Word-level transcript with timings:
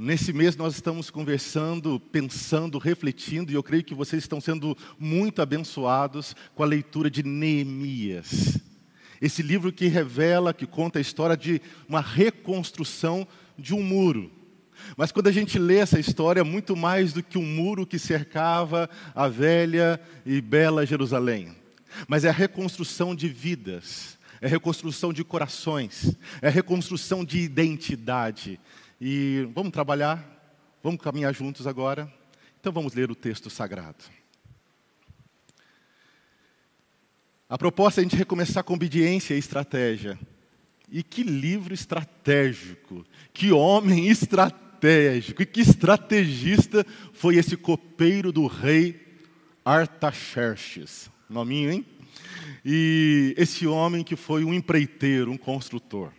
Nesse 0.00 0.32
mês 0.32 0.54
nós 0.54 0.74
estamos 0.76 1.10
conversando, 1.10 1.98
pensando, 1.98 2.78
refletindo, 2.78 3.50
e 3.50 3.56
eu 3.56 3.64
creio 3.64 3.82
que 3.82 3.96
vocês 3.96 4.22
estão 4.22 4.40
sendo 4.40 4.78
muito 4.96 5.42
abençoados 5.42 6.36
com 6.54 6.62
a 6.62 6.66
leitura 6.66 7.10
de 7.10 7.24
Neemias. 7.24 8.60
Esse 9.20 9.42
livro 9.42 9.72
que 9.72 9.88
revela, 9.88 10.54
que 10.54 10.68
conta 10.68 11.00
a 11.00 11.02
história 11.02 11.36
de 11.36 11.60
uma 11.88 12.00
reconstrução 12.00 13.26
de 13.58 13.74
um 13.74 13.82
muro. 13.82 14.30
Mas 14.96 15.10
quando 15.10 15.26
a 15.26 15.32
gente 15.32 15.58
lê 15.58 15.78
essa 15.78 15.98
história, 15.98 16.42
é 16.42 16.44
muito 16.44 16.76
mais 16.76 17.12
do 17.12 17.20
que 17.20 17.36
um 17.36 17.44
muro 17.44 17.84
que 17.84 17.98
cercava 17.98 18.88
a 19.12 19.26
velha 19.26 20.00
e 20.24 20.40
bela 20.40 20.86
Jerusalém. 20.86 21.56
Mas 22.06 22.24
é 22.24 22.28
a 22.28 22.32
reconstrução 22.32 23.16
de 23.16 23.28
vidas, 23.28 24.16
é 24.40 24.46
a 24.46 24.50
reconstrução 24.50 25.12
de 25.12 25.24
corações, 25.24 26.14
é 26.40 26.46
a 26.46 26.52
reconstrução 26.52 27.24
de 27.24 27.40
identidade. 27.40 28.60
E 29.00 29.48
vamos 29.54 29.72
trabalhar, 29.72 30.24
vamos 30.82 31.00
caminhar 31.00 31.34
juntos 31.34 31.66
agora. 31.66 32.12
Então 32.60 32.72
vamos 32.72 32.94
ler 32.94 33.10
o 33.10 33.14
texto 33.14 33.48
sagrado. 33.48 34.04
A 37.48 37.56
proposta 37.56 38.00
é 38.00 38.02
a 38.02 38.04
gente 38.04 38.16
recomeçar 38.16 38.62
com 38.64 38.74
obediência 38.74 39.34
e 39.34 39.38
estratégia. 39.38 40.18
E 40.90 41.02
que 41.02 41.22
livro 41.22 41.72
estratégico, 41.72 43.04
que 43.32 43.52
homem 43.52 44.08
estratégico, 44.08 45.42
e 45.42 45.46
que 45.46 45.60
estrategista 45.60 46.84
foi 47.12 47.36
esse 47.36 47.56
copeiro 47.56 48.32
do 48.32 48.46
rei 48.46 49.06
Artaxerxes. 49.64 51.10
Nominho, 51.28 51.70
hein? 51.70 51.86
E 52.64 53.34
esse 53.36 53.66
homem 53.66 54.02
que 54.02 54.16
foi 54.16 54.44
um 54.44 54.52
empreiteiro, 54.52 55.30
um 55.30 55.36
construtor. 55.36 56.10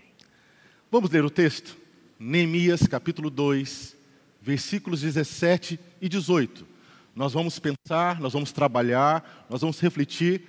Vamos 0.91 1.09
ler 1.09 1.25
o 1.25 1.29
texto? 1.29 1.75
Neemias 2.19 2.85
capítulo 2.85 3.29
2, 3.29 3.95
versículos 4.41 4.99
17 4.99 5.79
e 6.01 6.09
18. 6.09 6.67
Nós 7.15 7.31
vamos 7.31 7.57
pensar, 7.59 8.19
nós 8.19 8.33
vamos 8.33 8.51
trabalhar, 8.51 9.47
nós 9.49 9.61
vamos 9.61 9.79
refletir 9.79 10.43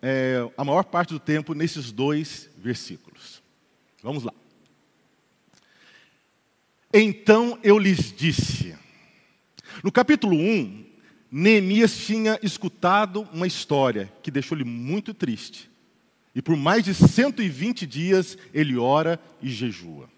é, 0.00 0.48
a 0.56 0.64
maior 0.64 0.84
parte 0.84 1.12
do 1.12 1.18
tempo 1.18 1.52
nesses 1.52 1.90
dois 1.90 2.48
versículos. 2.56 3.42
Vamos 4.04 4.22
lá. 4.22 4.32
Então 6.92 7.58
eu 7.64 7.76
lhes 7.76 8.12
disse. 8.16 8.76
No 9.82 9.90
capítulo 9.90 10.36
1, 10.36 10.84
Neemias 11.28 11.98
tinha 11.98 12.38
escutado 12.40 13.22
uma 13.32 13.48
história 13.48 14.12
que 14.22 14.30
deixou-lhe 14.30 14.62
muito 14.62 15.12
triste. 15.12 15.68
E 16.32 16.40
por 16.40 16.56
mais 16.56 16.84
de 16.84 16.94
120 16.94 17.84
dias 17.84 18.38
ele 18.52 18.76
ora 18.76 19.18
e 19.42 19.50
jejua. 19.50 20.13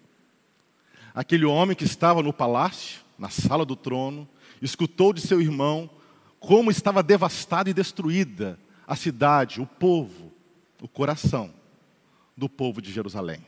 Aquele 1.17 1.45
homem 1.45 1.75
que 1.75 1.83
estava 1.83 2.21
no 2.21 2.31
palácio, 2.31 3.01
na 3.17 3.27
sala 3.27 3.65
do 3.65 3.75
trono, 3.75 4.29
escutou 4.61 5.11
de 5.11 5.19
seu 5.19 5.41
irmão 5.41 5.89
como 6.39 6.69
estava 6.69 7.01
devastada 7.01 7.71
e 7.71 7.73
destruída 7.73 8.59
a 8.85 8.95
cidade, 8.95 9.59
o 9.59 9.65
povo, 9.65 10.31
o 10.79 10.87
coração 10.87 11.51
do 12.37 12.47
povo 12.47 12.79
de 12.79 12.91
Jerusalém. 12.91 13.39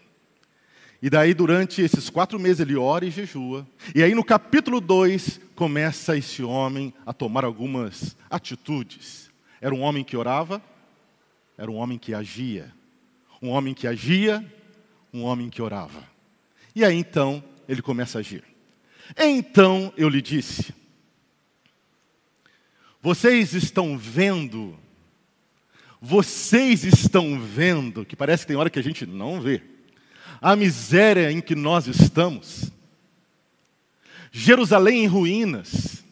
E 1.00 1.12
daí, 1.12 1.32
durante 1.32 1.80
esses 1.84 2.10
quatro 2.10 2.40
meses, 2.40 2.60
ele 2.60 2.76
ora 2.76 3.06
e 3.06 3.12
jejua. 3.12 3.68
E 3.94 4.02
aí, 4.02 4.16
no 4.16 4.24
capítulo 4.24 4.82
2, 4.82 5.40
começa 5.56 6.18
esse 6.18 6.42
homem 6.42 6.92
a 7.06 7.14
tomar 7.14 7.46
algumas 7.46 8.18
atitudes. 8.32 9.30
Era 9.62 9.76
um 9.76 9.82
homem 9.82 10.04
que 10.04 10.18
orava, 10.18 10.60
era 11.56 11.70
um 11.70 11.76
homem 11.76 12.00
que 12.00 12.16
agia. 12.16 12.74
Um 13.40 13.50
homem 13.50 13.76
que 13.76 13.86
agia, 13.86 14.44
um 15.14 15.22
homem 15.22 15.52
que 15.52 15.62
orava. 15.62 16.04
E 16.76 16.84
aí, 16.84 16.98
então, 16.98 17.44
ele 17.70 17.84
começa 17.84 18.18
a 18.18 18.22
agir. 18.22 18.44
Então 19.16 19.94
eu 19.96 20.10
lhe 20.10 20.24
disse: 20.24 20.74
Vocês 23.00 23.54
estão 23.54 23.96
vendo, 23.96 24.78
vocês 26.02 26.84
estão 26.84 27.40
vendo, 27.40 28.04
que 28.04 28.16
parece 28.16 28.44
que 28.44 28.48
tem 28.48 28.58
hora 28.58 28.72
que 28.72 28.80
a 28.80 28.84
gente 28.84 29.06
não 29.06 29.40
vê, 29.40 29.62
a 30.42 30.56
miséria 30.56 31.32
em 31.32 31.40
que 31.40 31.54
nós 31.54 31.86
estamos. 31.86 32.72
Jerusalém 34.32 35.04
em 35.04 35.08
ruínas 35.08 36.04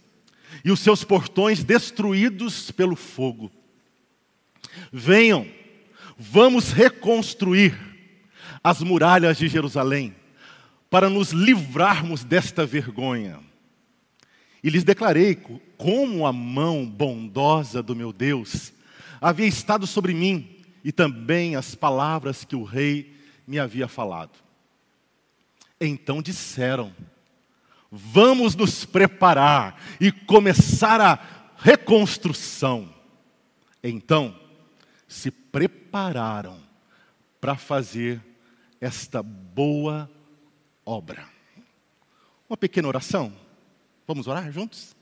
e 0.64 0.72
os 0.72 0.80
seus 0.80 1.04
portões 1.04 1.64
destruídos 1.64 2.70
pelo 2.70 2.96
fogo. 2.96 3.52
Venham, 4.92 5.48
vamos 6.18 6.72
reconstruir 6.72 7.76
as 8.64 8.82
muralhas 8.82 9.38
de 9.38 9.48
Jerusalém 9.48 10.16
para 10.90 11.10
nos 11.10 11.32
livrarmos 11.32 12.24
desta 12.24 12.66
vergonha. 12.66 13.40
E 14.64 14.70
lhes 14.70 14.84
declarei 14.84 15.36
como 15.78 16.26
a 16.26 16.34
mão 16.34 16.86
bondosa 16.86 17.84
do 17.84 17.96
meu 17.96 18.12
Deus 18.12 18.74
havia 19.22 19.48
estado 19.48 19.86
sobre 19.86 20.14
mim 20.14 20.64
e 20.84 20.92
também 20.92 21.56
as 21.56 21.76
palavras 21.76 22.44
que 22.44 22.56
o 22.56 22.64
rei 22.64 23.16
me 23.46 23.60
havia 23.60 23.88
falado. 23.88 24.38
Então 25.80 26.22
disseram: 26.22 26.94
Vamos 27.92 28.56
nos 28.56 28.86
preparar 28.86 29.82
e 30.00 30.12
começar 30.12 31.00
a 31.00 31.20
reconstrução. 31.58 32.94
Então 33.84 34.36
se 35.08 35.32
prepararam 35.32 36.60
para 37.40 37.56
fazer 37.56 38.22
esta 38.82 39.24
boa 39.24 40.10
obra. 40.88 41.28
Uma 42.50 42.56
pequena 42.56 42.88
oração. 42.88 43.36
Vamos 44.08 44.26
orar 44.26 44.50
juntos? 44.54 44.96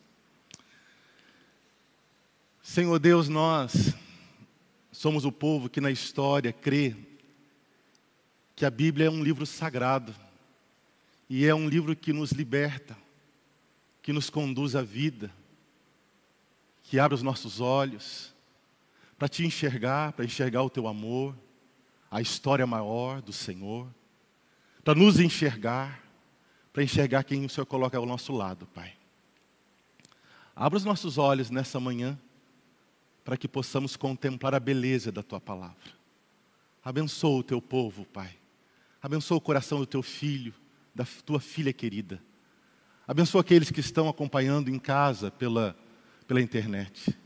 Senhor 2.63 2.97
Deus, 2.97 3.29
nós 3.29 3.93
somos 4.91 5.25
o 5.25 5.31
povo 5.31 5.69
que 5.69 5.79
na 5.79 5.91
história 5.91 6.51
crê 6.51 6.95
que 8.55 8.65
a 8.65 8.71
Bíblia 8.71 9.05
é 9.05 9.09
um 9.11 9.23
livro 9.23 9.45
sagrado 9.45 10.15
e 11.29 11.45
é 11.45 11.53
um 11.53 11.69
livro 11.69 11.95
que 11.95 12.11
nos 12.11 12.31
liberta, 12.31 12.97
que 14.01 14.11
nos 14.11 14.27
conduz 14.27 14.75
à 14.75 14.81
vida, 14.81 15.31
que 16.81 16.97
abre 16.97 17.13
os 17.13 17.21
nossos 17.21 17.59
olhos 17.59 18.33
para 19.19 19.29
te 19.29 19.45
enxergar, 19.45 20.13
para 20.13 20.25
enxergar 20.25 20.63
o 20.63 20.69
teu 20.69 20.87
amor, 20.87 21.37
a 22.09 22.21
história 22.21 22.65
maior 22.65 23.21
do 23.21 23.31
Senhor 23.31 23.87
para 24.85 24.93
nos 24.93 25.19
enxergar, 25.19 25.99
para 26.71 26.83
enxergar 26.83 27.23
quem 27.23 27.43
o 27.43 27.49
Senhor 27.49 27.65
coloca 27.65 27.97
ao 27.97 28.05
nosso 28.05 28.31
lado, 28.31 28.67
Pai. 28.67 28.93
Abra 30.55 30.77
os 30.77 30.85
nossos 30.85 31.17
olhos 31.17 31.49
nessa 31.49 31.79
manhã, 31.79 32.17
para 33.23 33.35
que 33.35 33.47
possamos 33.47 33.97
contemplar 33.97 34.53
a 34.53 34.59
beleza 34.59 35.11
da 35.11 35.23
Tua 35.23 35.41
palavra. 35.41 35.91
Abençoa 36.83 37.39
o 37.39 37.43
Teu 37.43 37.59
povo, 37.59 38.05
Pai. 38.05 38.37
Abençoa 39.01 39.37
o 39.37 39.41
coração 39.41 39.79
do 39.79 39.87
Teu 39.87 40.03
filho, 40.03 40.53
da 40.93 41.03
Tua 41.25 41.39
filha 41.39 41.73
querida. 41.73 42.21
Abençoa 43.07 43.41
aqueles 43.41 43.71
que 43.71 43.79
estão 43.79 44.07
acompanhando 44.07 44.69
em 44.69 44.77
casa 44.77 45.31
pela, 45.31 45.75
pela 46.27 46.39
internet. 46.39 47.17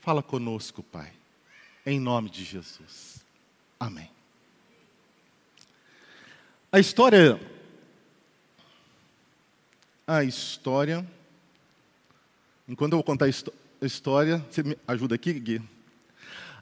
Fala 0.00 0.20
conosco, 0.20 0.82
Pai. 0.82 1.12
Em 1.86 2.00
nome 2.00 2.28
de 2.28 2.42
Jesus. 2.42 3.24
Amém. 3.78 4.10
A 6.72 6.78
história. 6.78 7.40
A 10.06 10.22
história. 10.22 11.04
Enquanto 12.68 12.92
eu 12.92 12.98
vou 12.98 13.04
contar 13.04 13.24
a 13.24 13.86
história, 13.86 14.46
você 14.48 14.62
me 14.62 14.78
ajuda 14.86 15.16
aqui, 15.16 15.32
Gui? 15.32 15.60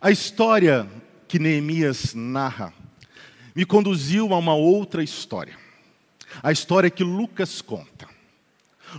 A 0.00 0.10
história 0.10 0.88
que 1.26 1.38
Neemias 1.38 2.14
narra 2.14 2.72
me 3.54 3.66
conduziu 3.66 4.32
a 4.32 4.38
uma 4.38 4.54
outra 4.54 5.02
história. 5.02 5.58
A 6.42 6.50
história 6.52 6.88
que 6.88 7.04
Lucas 7.04 7.60
conta. 7.60 8.08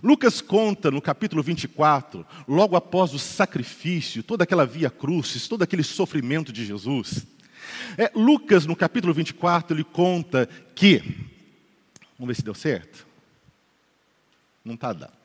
Lucas 0.04 0.42
conta 0.42 0.92
no 0.92 1.02
capítulo 1.02 1.42
24, 1.42 2.24
logo 2.48 2.76
após 2.76 3.16
o 3.16 3.20
sacrifício, 3.20 4.22
toda 4.22 4.44
aquela 4.44 4.64
via 4.64 4.92
crucis, 4.92 5.48
todo 5.48 5.64
aquele 5.64 5.82
sofrimento 5.82 6.54
de 6.54 6.64
Jesus. 6.64 7.26
É, 7.98 8.12
Lucas, 8.16 8.66
no 8.66 8.76
capítulo 8.76 9.14
24, 9.14 9.76
ele 9.76 9.84
conta 9.84 10.48
que. 10.76 11.00
Vamos 12.18 12.28
ver 12.28 12.36
se 12.36 12.44
deu 12.44 12.54
certo. 12.54 13.08
Não 14.64 14.76
está 14.76 14.94
dando. 14.94 15.20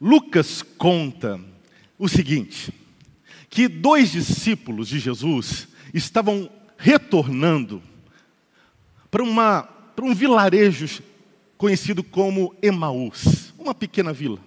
Lucas 0.00 0.62
conta 0.62 1.40
o 1.98 2.08
seguinte: 2.08 2.72
que 3.48 3.68
dois 3.68 4.12
discípulos 4.12 4.88
de 4.88 4.98
Jesus 4.98 5.68
estavam 5.92 6.50
retornando 6.76 7.82
para, 9.10 9.22
uma, 9.22 9.62
para 9.62 10.04
um 10.04 10.14
vilarejo 10.14 11.02
conhecido 11.56 12.02
como 12.02 12.54
Emaús, 12.60 13.54
uma 13.58 13.74
pequena 13.74 14.12
vila. 14.12 14.38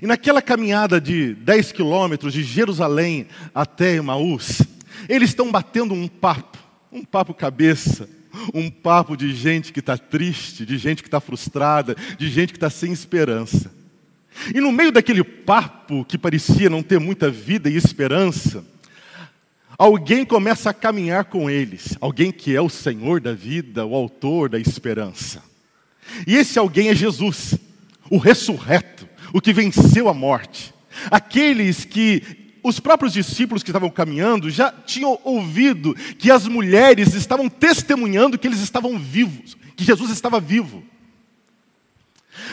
E 0.00 0.06
naquela 0.06 0.40
caminhada 0.40 1.00
de 1.00 1.34
10 1.34 1.72
quilômetros 1.72 2.32
de 2.32 2.42
Jerusalém 2.42 3.26
até 3.54 3.96
Emaús, 3.96 4.62
eles 5.08 5.30
estão 5.30 5.50
batendo 5.50 5.94
um 5.94 6.08
papo, 6.08 6.58
um 6.90 7.04
papo 7.04 7.34
cabeça, 7.34 8.08
um 8.54 8.70
papo 8.70 9.16
de 9.16 9.34
gente 9.34 9.72
que 9.72 9.80
está 9.80 9.96
triste, 9.96 10.64
de 10.64 10.78
gente 10.78 11.02
que 11.02 11.08
está 11.08 11.20
frustrada, 11.20 11.94
de 12.18 12.28
gente 12.28 12.52
que 12.52 12.56
está 12.56 12.70
sem 12.70 12.92
esperança. 12.92 13.70
E 14.54 14.60
no 14.60 14.72
meio 14.72 14.90
daquele 14.90 15.22
papo 15.22 16.04
que 16.04 16.16
parecia 16.16 16.70
não 16.70 16.82
ter 16.82 16.98
muita 16.98 17.30
vida 17.30 17.68
e 17.68 17.76
esperança, 17.76 18.64
alguém 19.76 20.24
começa 20.24 20.70
a 20.70 20.74
caminhar 20.74 21.26
com 21.26 21.50
eles, 21.50 21.96
alguém 22.00 22.32
que 22.32 22.56
é 22.56 22.60
o 22.60 22.68
Senhor 22.68 23.20
da 23.20 23.34
vida, 23.34 23.84
o 23.84 23.94
autor 23.94 24.48
da 24.48 24.58
esperança. 24.58 25.42
E 26.26 26.36
esse 26.36 26.58
alguém 26.58 26.88
é 26.88 26.94
Jesus, 26.94 27.58
o 28.10 28.16
ressurreto, 28.16 29.08
o 29.32 29.40
que 29.40 29.52
venceu 29.52 30.08
a 30.08 30.14
morte. 30.14 30.72
Aqueles 31.10 31.84
que 31.84 32.41
os 32.62 32.78
próprios 32.78 33.12
discípulos 33.12 33.62
que 33.62 33.70
estavam 33.70 33.90
caminhando 33.90 34.50
já 34.50 34.70
tinham 34.70 35.18
ouvido 35.24 35.94
que 36.18 36.30
as 36.30 36.46
mulheres 36.46 37.14
estavam 37.14 37.48
testemunhando 37.48 38.38
que 38.38 38.46
eles 38.46 38.60
estavam 38.60 38.98
vivos, 38.98 39.56
que 39.76 39.84
Jesus 39.84 40.10
estava 40.10 40.38
vivo. 40.38 40.84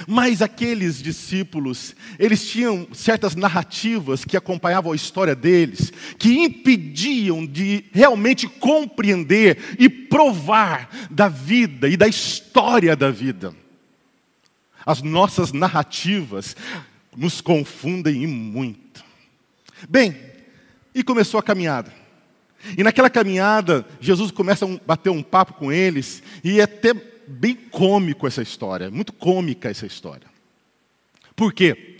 Mas 0.07 0.41
aqueles 0.41 1.01
discípulos, 1.01 1.95
eles 2.17 2.49
tinham 2.49 2.87
certas 2.93 3.35
narrativas 3.35 4.25
que 4.25 4.35
acompanhavam 4.35 4.91
a 4.91 4.95
história 4.95 5.35
deles, 5.35 5.91
que 6.17 6.39
impediam 6.39 7.45
de 7.45 7.85
realmente 7.91 8.47
compreender 8.47 9.75
e 9.79 9.87
provar 9.87 10.89
da 11.09 11.29
vida 11.29 11.87
e 11.87 11.95
da 11.95 12.07
história 12.07 12.95
da 12.95 13.09
vida. 13.09 13.55
As 14.85 15.01
nossas 15.01 15.51
narrativas 15.51 16.55
nos 17.15 17.41
confundem 17.41 18.25
muito. 18.27 18.88
Bem, 19.87 20.15
e 20.93 21.03
começou 21.03 21.39
a 21.39 21.43
caminhada. 21.43 21.93
E 22.77 22.83
naquela 22.83 23.09
caminhada, 23.09 23.85
Jesus 24.01 24.31
começa 24.31 24.65
a 24.65 24.79
bater 24.85 25.09
um 25.09 25.23
papo 25.23 25.53
com 25.53 25.71
eles, 25.71 26.21
e 26.43 26.59
é 26.59 26.63
até 26.63 26.93
bem 27.27 27.55
cômico 27.55 28.27
essa 28.27 28.41
história, 28.41 28.89
muito 28.89 29.13
cômica 29.13 29.69
essa 29.69 29.85
história. 29.85 30.27
Por 31.35 31.53
quê? 31.53 31.97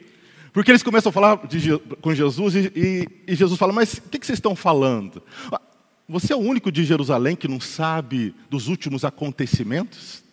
Porque 0.51 0.71
eles 0.71 0.83
começam 0.83 1.11
a 1.11 1.13
falar 1.13 1.47
de, 1.47 1.77
com 2.01 2.13
Jesus 2.13 2.55
e, 2.55 2.71
e, 2.75 3.07
e, 3.27 3.35
Jesus 3.35 3.57
fala: 3.57 3.71
Mas 3.71 3.93
o 3.93 4.01
que, 4.09 4.19
que 4.19 4.25
vocês 4.25 4.37
estão 4.37 4.55
falando? 4.55 5.23
Ah, 5.51 5.61
você 6.07 6.33
é 6.33 6.35
o 6.35 6.39
único 6.39 6.71
de 6.71 6.83
Jerusalém 6.83 7.35
que 7.35 7.47
não 7.47 7.59
sabe 7.59 8.33
dos 8.49 8.67
últimos 8.67 9.05
acontecimentos? 9.05 10.23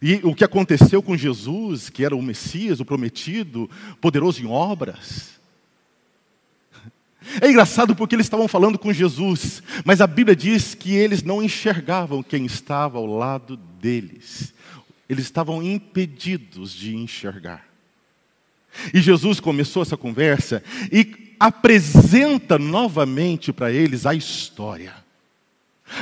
E 0.00 0.20
o 0.22 0.34
que 0.34 0.44
aconteceu 0.44 1.02
com 1.02 1.16
Jesus, 1.16 1.90
que 1.90 2.04
era 2.04 2.16
o 2.16 2.22
Messias, 2.22 2.80
o 2.80 2.84
prometido, 2.84 3.68
poderoso 4.00 4.40
em 4.40 4.46
obras? 4.46 5.39
É 7.40 7.48
engraçado 7.48 7.94
porque 7.94 8.14
eles 8.14 8.26
estavam 8.26 8.48
falando 8.48 8.78
com 8.78 8.92
Jesus, 8.92 9.62
mas 9.84 10.00
a 10.00 10.06
Bíblia 10.06 10.34
diz 10.34 10.74
que 10.74 10.94
eles 10.94 11.22
não 11.22 11.42
enxergavam 11.42 12.22
quem 12.22 12.46
estava 12.46 12.98
ao 12.98 13.06
lado 13.06 13.56
deles. 13.56 14.54
Eles 15.08 15.24
estavam 15.24 15.62
impedidos 15.62 16.72
de 16.72 16.96
enxergar. 16.96 17.66
E 18.94 19.00
Jesus 19.00 19.40
começou 19.40 19.82
essa 19.82 19.96
conversa 19.96 20.62
e 20.92 21.34
apresenta 21.38 22.58
novamente 22.58 23.52
para 23.52 23.72
eles 23.72 24.06
a 24.06 24.14
história 24.14 24.99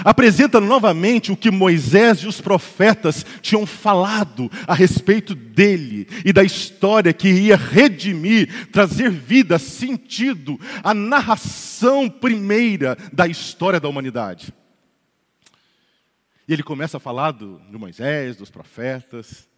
apresenta 0.04 0.60
novamente 0.60 1.32
o 1.32 1.36
que 1.36 1.50
Moisés 1.50 2.18
e 2.18 2.26
os 2.26 2.40
profetas 2.40 3.24
tinham 3.40 3.66
falado 3.66 4.50
a 4.66 4.74
respeito 4.74 5.34
dele 5.34 6.08
e 6.24 6.32
da 6.32 6.42
história 6.42 7.12
que 7.12 7.28
ia 7.28 7.56
redimir, 7.56 8.68
trazer 8.70 9.10
vida, 9.10 9.58
sentido, 9.58 10.58
a 10.82 10.94
narração 10.94 12.08
primeira 12.08 12.96
da 13.12 13.26
história 13.26 13.80
da 13.80 13.88
humanidade. 13.88 14.52
E 16.46 16.52
ele 16.52 16.62
começa 16.62 16.96
a 16.96 17.00
falar 17.00 17.32
do, 17.32 17.60
de 17.70 17.76
Moisés, 17.76 18.36
dos 18.36 18.50
profetas, 18.50 19.48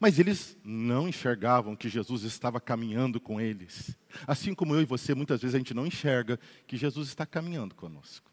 mas 0.00 0.18
eles 0.18 0.56
não 0.64 1.08
enxergavam 1.08 1.74
que 1.74 1.88
Jesus 1.88 2.22
estava 2.22 2.60
caminhando 2.60 3.20
com 3.20 3.40
eles. 3.40 3.96
Assim 4.26 4.54
como 4.54 4.74
eu 4.74 4.82
e 4.82 4.84
você, 4.84 5.14
muitas 5.14 5.40
vezes 5.40 5.54
a 5.54 5.58
gente 5.58 5.74
não 5.74 5.86
enxerga 5.86 6.38
que 6.66 6.76
Jesus 6.76 7.08
está 7.08 7.26
caminhando 7.26 7.74
conosco. 7.74 8.27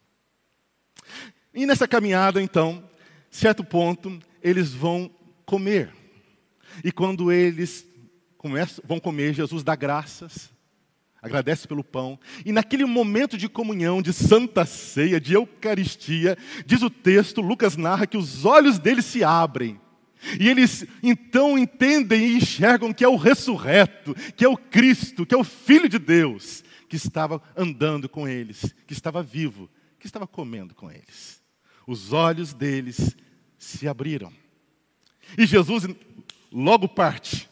E 1.54 1.66
nessa 1.66 1.88
caminhada, 1.88 2.42
então, 2.42 2.84
certo 3.30 3.64
ponto, 3.64 4.20
eles 4.42 4.74
vão 4.74 5.10
comer. 5.46 5.92
E 6.84 6.92
quando 6.92 7.32
eles 7.32 7.86
começam, 8.38 8.84
vão 8.88 9.00
comer, 9.00 9.34
Jesus 9.34 9.64
dá 9.64 9.76
graças, 9.76 10.52
agradece 11.22 11.68
pelo 11.68 11.84
pão. 11.84 12.20
E 12.46 12.52
naquele 12.52 12.86
momento 12.86 13.38
de 13.38 13.50
comunhão, 13.50 14.02
de 14.02 14.14
santa 14.14 14.66
ceia, 14.66 15.20
de 15.20 15.34
Eucaristia, 15.34 16.38
diz 16.66 16.82
o 16.82 16.90
texto, 16.90 17.42
Lucas 17.42 17.76
narra 17.76 18.06
que 18.06 18.18
os 18.18 18.46
olhos 18.46 18.78
deles 18.78 19.06
se 19.06 19.24
abrem. 19.24 19.80
E 20.40 20.48
eles 20.50 20.86
então 21.04 21.58
entendem 21.58 22.26
e 22.26 22.38
enxergam 22.38 22.94
que 22.94 23.04
é 23.04 23.08
o 23.08 23.16
ressurreto, 23.16 24.16
que 24.36 24.44
é 24.44 24.50
o 24.50 24.58
Cristo, 24.58 25.26
que 25.26 25.36
é 25.36 25.38
o 25.38 25.44
Filho 25.44 25.88
de 25.88 26.00
Deus, 26.00 26.64
que 26.88 26.96
estava 26.96 27.42
andando 27.56 28.08
com 28.08 28.28
eles, 28.28 28.74
que 28.88 28.94
estava 28.94 29.22
vivo, 29.22 29.70
que 30.06 30.10
estava 30.10 30.28
comendo 30.28 30.76
com 30.76 30.92
eles. 30.92 31.42
Os 31.88 32.14
olhos 32.14 32.54
deles 32.54 33.16
se 33.58 33.88
abriram. 33.88 34.32
E 35.36 35.48
Jesus 35.48 35.88
logo 36.52 36.88
parte. 36.88 37.50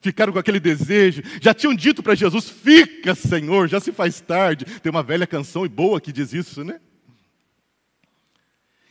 Ficaram 0.00 0.32
com 0.32 0.38
aquele 0.38 0.58
desejo, 0.58 1.22
já 1.40 1.52
tinham 1.52 1.74
dito 1.74 2.02
para 2.02 2.14
Jesus: 2.14 2.48
Fica, 2.48 3.14
Senhor, 3.14 3.68
já 3.68 3.80
se 3.80 3.92
faz 3.92 4.20
tarde. 4.20 4.64
Tem 4.64 4.90
uma 4.90 5.02
velha 5.02 5.26
canção 5.26 5.66
e 5.66 5.68
boa 5.68 6.00
que 6.00 6.12
diz 6.12 6.32
isso, 6.32 6.64
né? 6.64 6.80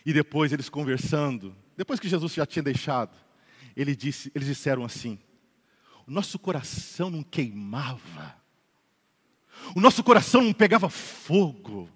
E 0.05 0.11
depois 0.13 0.51
eles 0.51 0.67
conversando, 0.67 1.55
depois 1.77 1.99
que 1.99 2.09
Jesus 2.09 2.33
já 2.33 2.45
tinha 2.45 2.63
deixado, 2.63 3.15
ele 3.75 3.95
disse, 3.95 4.31
eles 4.35 4.47
disseram 4.47 4.83
assim: 4.83 5.17
O 6.07 6.11
nosso 6.11 6.39
coração 6.39 7.09
não 7.09 7.23
queimava, 7.23 8.35
o 9.75 9.81
nosso 9.81 10.03
coração 10.03 10.41
não 10.41 10.53
pegava 10.53 10.89
fogo 10.89 11.89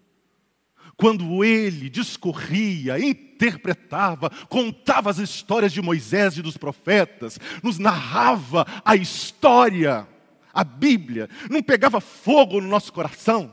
quando 0.97 1.43
ele 1.43 1.89
discorria, 1.89 2.99
interpretava, 2.99 4.29
contava 4.49 5.09
as 5.09 5.17
histórias 5.17 5.73
de 5.73 5.81
Moisés 5.81 6.37
e 6.37 6.41
dos 6.41 6.57
profetas, 6.57 7.39
nos 7.61 7.77
narrava 7.77 8.65
a 8.83 8.95
história, 8.95 10.07
a 10.53 10.63
Bíblia, 10.63 11.29
não 11.49 11.61
pegava 11.61 11.99
fogo 11.99 12.61
no 12.61 12.67
nosso 12.67 12.93
coração. 12.93 13.51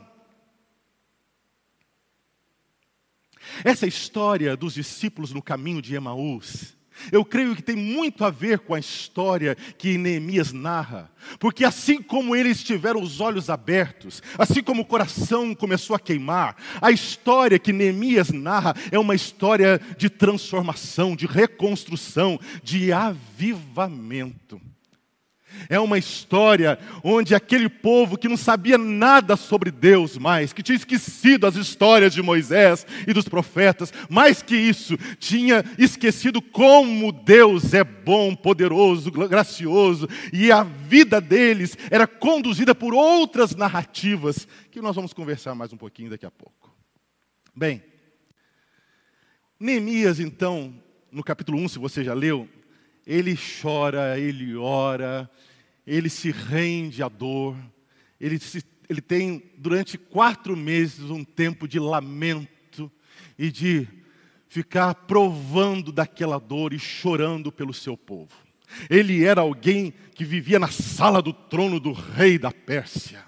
Essa 3.63 3.85
história 3.85 4.55
dos 4.55 4.73
discípulos 4.73 5.31
no 5.31 5.41
caminho 5.41 5.81
de 5.81 5.95
Emaús, 5.95 6.75
eu 7.11 7.23
creio 7.23 7.55
que 7.55 7.61
tem 7.61 7.75
muito 7.75 8.23
a 8.25 8.29
ver 8.29 8.59
com 8.59 8.73
a 8.73 8.79
história 8.79 9.55
que 9.77 9.97
Neemias 9.97 10.51
narra, 10.51 11.11
porque 11.39 11.63
assim 11.63 12.01
como 12.01 12.35
eles 12.35 12.63
tiveram 12.63 13.01
os 13.01 13.19
olhos 13.19 13.49
abertos, 13.49 14.21
assim 14.37 14.61
como 14.61 14.81
o 14.81 14.85
coração 14.85 15.55
começou 15.55 15.95
a 15.95 15.99
queimar, 15.99 16.55
a 16.81 16.91
história 16.91 17.59
que 17.59 17.73
Neemias 17.73 18.29
narra 18.29 18.75
é 18.91 18.99
uma 18.99 19.15
história 19.15 19.79
de 19.97 20.09
transformação, 20.09 21.15
de 21.15 21.25
reconstrução, 21.25 22.39
de 22.63 22.91
avivamento. 22.91 24.61
É 25.69 25.79
uma 25.79 25.97
história 25.97 26.77
onde 27.03 27.35
aquele 27.35 27.69
povo 27.69 28.17
que 28.17 28.27
não 28.27 28.37
sabia 28.37 28.77
nada 28.77 29.35
sobre 29.35 29.71
Deus 29.71 30.17
mais, 30.17 30.53
que 30.53 30.63
tinha 30.63 30.75
esquecido 30.75 31.47
as 31.47 31.55
histórias 31.55 32.13
de 32.13 32.21
Moisés 32.21 32.85
e 33.07 33.13
dos 33.13 33.27
profetas, 33.27 33.93
mais 34.09 34.41
que 34.41 34.55
isso, 34.55 34.97
tinha 35.19 35.63
esquecido 35.77 36.41
como 36.41 37.11
Deus 37.11 37.73
é 37.73 37.83
bom, 37.83 38.35
poderoso, 38.35 39.11
gracioso, 39.11 40.07
e 40.31 40.51
a 40.51 40.63
vida 40.63 41.19
deles 41.19 41.77
era 41.89 42.07
conduzida 42.07 42.75
por 42.75 42.93
outras 42.93 43.55
narrativas, 43.55 44.47
que 44.71 44.81
nós 44.81 44.95
vamos 44.95 45.13
conversar 45.13 45.55
mais 45.55 45.71
um 45.71 45.77
pouquinho 45.77 46.09
daqui 46.09 46.25
a 46.25 46.31
pouco. 46.31 46.73
Bem, 47.55 47.83
Neemias, 49.59 50.19
então, 50.19 50.73
no 51.11 51.23
capítulo 51.23 51.57
1, 51.59 51.69
se 51.69 51.79
você 51.79 52.03
já 52.03 52.13
leu, 52.13 52.49
ele 53.05 53.37
chora, 53.61 54.19
ele 54.19 54.55
ora, 54.55 55.29
ele 55.85 56.09
se 56.09 56.31
rende 56.31 57.03
à 57.03 57.09
dor, 57.09 57.55
ele, 58.19 58.39
se, 58.39 58.63
ele 58.89 59.01
tem 59.01 59.43
durante 59.57 59.97
quatro 59.97 60.55
meses 60.55 61.09
um 61.09 61.23
tempo 61.23 61.67
de 61.67 61.79
lamento 61.79 62.91
e 63.37 63.51
de 63.51 63.87
ficar 64.47 64.93
provando 64.93 65.91
daquela 65.91 66.39
dor 66.39 66.73
e 66.73 66.79
chorando 66.79 67.51
pelo 67.51 67.73
seu 67.73 67.97
povo. 67.97 68.31
Ele 68.89 69.23
era 69.23 69.41
alguém 69.41 69.93
que 70.15 70.23
vivia 70.23 70.59
na 70.59 70.67
sala 70.69 71.21
do 71.21 71.33
trono 71.33 71.79
do 71.79 71.91
rei 71.91 72.37
da 72.37 72.51
Pérsia. 72.51 73.23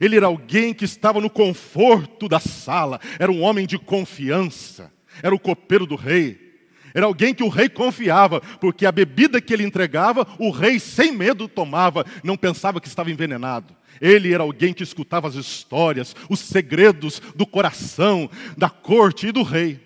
Ele 0.00 0.16
era 0.16 0.26
alguém 0.26 0.72
que 0.72 0.84
estava 0.84 1.20
no 1.20 1.30
conforto 1.30 2.28
da 2.28 2.40
sala, 2.40 3.00
era 3.18 3.30
um 3.30 3.42
homem 3.42 3.66
de 3.66 3.78
confiança, 3.78 4.92
era 5.22 5.34
o 5.34 5.40
copeiro 5.40 5.86
do 5.86 5.96
rei. 5.96 6.51
Era 6.94 7.06
alguém 7.06 7.34
que 7.34 7.42
o 7.42 7.48
rei 7.48 7.68
confiava, 7.68 8.40
porque 8.60 8.86
a 8.86 8.92
bebida 8.92 9.40
que 9.40 9.52
ele 9.52 9.64
entregava, 9.64 10.26
o 10.38 10.50
rei 10.50 10.78
sem 10.78 11.12
medo 11.12 11.48
tomava, 11.48 12.04
não 12.22 12.36
pensava 12.36 12.80
que 12.80 12.88
estava 12.88 13.10
envenenado. 13.10 13.74
Ele 14.00 14.32
era 14.32 14.42
alguém 14.42 14.74
que 14.74 14.82
escutava 14.82 15.28
as 15.28 15.34
histórias, 15.34 16.14
os 16.28 16.40
segredos 16.40 17.20
do 17.34 17.46
coração, 17.46 18.30
da 18.56 18.68
corte 18.68 19.28
e 19.28 19.32
do 19.32 19.42
rei. 19.42 19.80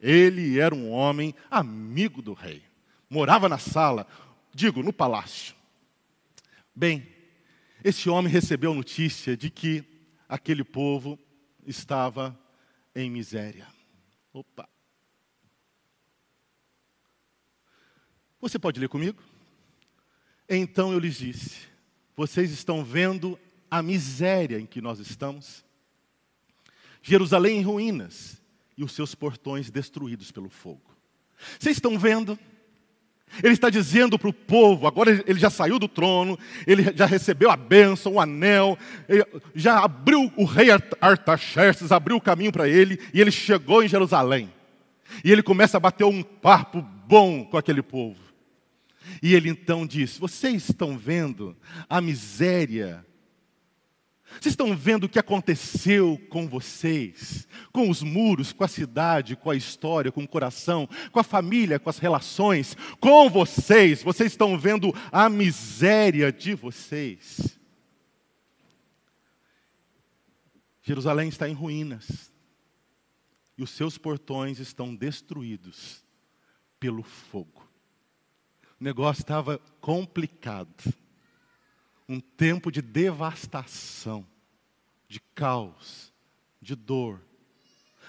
Ele 0.00 0.58
era 0.58 0.74
um 0.74 0.90
homem 0.90 1.34
amigo 1.50 2.22
do 2.22 2.32
rei. 2.32 2.62
Morava 3.10 3.48
na 3.48 3.58
sala, 3.58 4.06
digo, 4.54 4.82
no 4.82 4.92
palácio. 4.92 5.54
Bem, 6.74 7.06
esse 7.82 8.08
homem 8.08 8.32
recebeu 8.32 8.74
notícia 8.74 9.36
de 9.36 9.50
que 9.50 9.84
aquele 10.28 10.62
povo 10.62 11.18
estava 11.66 12.38
em 12.94 13.10
miséria. 13.10 13.66
Opa. 14.32 14.68
Você 18.40 18.58
pode 18.58 18.78
ler 18.78 18.88
comigo? 18.88 19.20
Então 20.48 20.92
eu 20.92 20.98
lhes 20.98 21.18
disse: 21.18 21.60
Vocês 22.16 22.50
estão 22.50 22.84
vendo 22.84 23.38
a 23.70 23.82
miséria 23.82 24.58
em 24.58 24.66
que 24.66 24.80
nós 24.80 24.98
estamos? 24.98 25.64
Jerusalém 27.02 27.58
em 27.58 27.62
ruínas 27.62 28.40
e 28.76 28.84
os 28.84 28.92
seus 28.92 29.14
portões 29.14 29.70
destruídos 29.70 30.30
pelo 30.30 30.48
fogo. 30.48 30.80
Vocês 31.58 31.76
estão 31.76 31.98
vendo? 31.98 32.38
Ele 33.42 33.52
está 33.52 33.68
dizendo 33.68 34.18
para 34.18 34.28
o 34.28 34.32
povo, 34.32 34.86
agora 34.86 35.22
ele 35.26 35.38
já 35.38 35.50
saiu 35.50 35.78
do 35.78 35.86
trono, 35.86 36.38
ele 36.66 36.84
já 36.96 37.04
recebeu 37.04 37.50
a 37.50 37.56
bênção, 37.56 38.14
o 38.14 38.20
anel, 38.20 38.78
já 39.54 39.84
abriu 39.84 40.32
o 40.34 40.44
rei 40.44 40.68
Artaxerxes, 40.98 41.92
abriu 41.92 42.16
o 42.16 42.20
caminho 42.20 42.50
para 42.50 42.66
ele, 42.66 42.98
e 43.12 43.20
ele 43.20 43.30
chegou 43.30 43.82
em 43.82 43.88
Jerusalém. 43.88 44.50
E 45.22 45.30
ele 45.30 45.42
começa 45.42 45.76
a 45.76 45.80
bater 45.80 46.04
um 46.04 46.22
papo 46.22 46.80
bom 46.80 47.44
com 47.44 47.58
aquele 47.58 47.82
povo. 47.82 48.27
E 49.22 49.34
ele 49.34 49.48
então 49.48 49.86
diz: 49.86 50.18
Vocês 50.18 50.68
estão 50.68 50.96
vendo 50.96 51.56
a 51.88 52.00
miséria? 52.00 53.04
Vocês 54.30 54.52
estão 54.52 54.76
vendo 54.76 55.04
o 55.04 55.08
que 55.08 55.18
aconteceu 55.18 56.20
com 56.28 56.46
vocês, 56.46 57.48
com 57.72 57.88
os 57.88 58.02
muros, 58.02 58.52
com 58.52 58.62
a 58.62 58.68
cidade, 58.68 59.34
com 59.34 59.50
a 59.50 59.56
história, 59.56 60.12
com 60.12 60.22
o 60.22 60.28
coração, 60.28 60.88
com 61.10 61.18
a 61.18 61.24
família, 61.24 61.78
com 61.78 61.88
as 61.88 61.98
relações, 61.98 62.76
com 63.00 63.28
vocês? 63.30 64.02
Vocês 64.02 64.32
estão 64.32 64.58
vendo 64.58 64.94
a 65.10 65.28
miséria 65.28 66.30
de 66.30 66.54
vocês. 66.54 67.58
Jerusalém 70.82 71.28
está 71.28 71.48
em 71.48 71.54
ruínas 71.54 72.32
e 73.56 73.62
os 73.62 73.70
seus 73.70 73.98
portões 73.98 74.58
estão 74.58 74.94
destruídos 74.94 76.04
pelo 76.78 77.02
fogo 77.02 77.67
o 78.80 78.84
negócio 78.84 79.22
estava 79.22 79.60
complicado. 79.80 80.94
Um 82.08 82.20
tempo 82.20 82.70
de 82.70 82.80
devastação, 82.80 84.26
de 85.08 85.20
caos, 85.34 86.12
de 86.62 86.74
dor. 86.74 87.20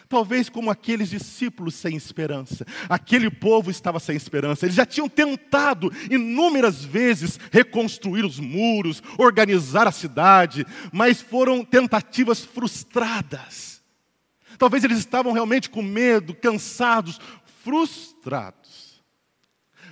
Talvez 0.08 0.50
como 0.50 0.72
aqueles 0.72 1.10
discípulos 1.10 1.76
sem 1.76 1.96
esperança. 1.96 2.66
Aquele 2.88 3.30
povo 3.30 3.70
estava 3.70 4.00
sem 4.00 4.16
esperança. 4.16 4.66
Eles 4.66 4.76
já 4.76 4.86
tinham 4.86 5.10
tentado 5.10 5.92
inúmeras 6.10 6.84
vezes 6.84 7.40
reconstruir 7.52 8.26
os 8.26 8.40
muros, 8.40 9.04
organizar 9.18 9.88
a 9.88 9.92
cidade, 9.92 10.66
mas 10.92 11.22
foram 11.22 11.64
tentativas 11.64 12.44
frustradas. 12.44 13.84
Talvez 14.58 14.84
eles 14.84 14.98
estavam 14.98 15.32
realmente 15.32 15.70
com 15.70 15.82
medo, 15.82 16.34
cansados, 16.34 17.20
frustrados. 17.64 18.89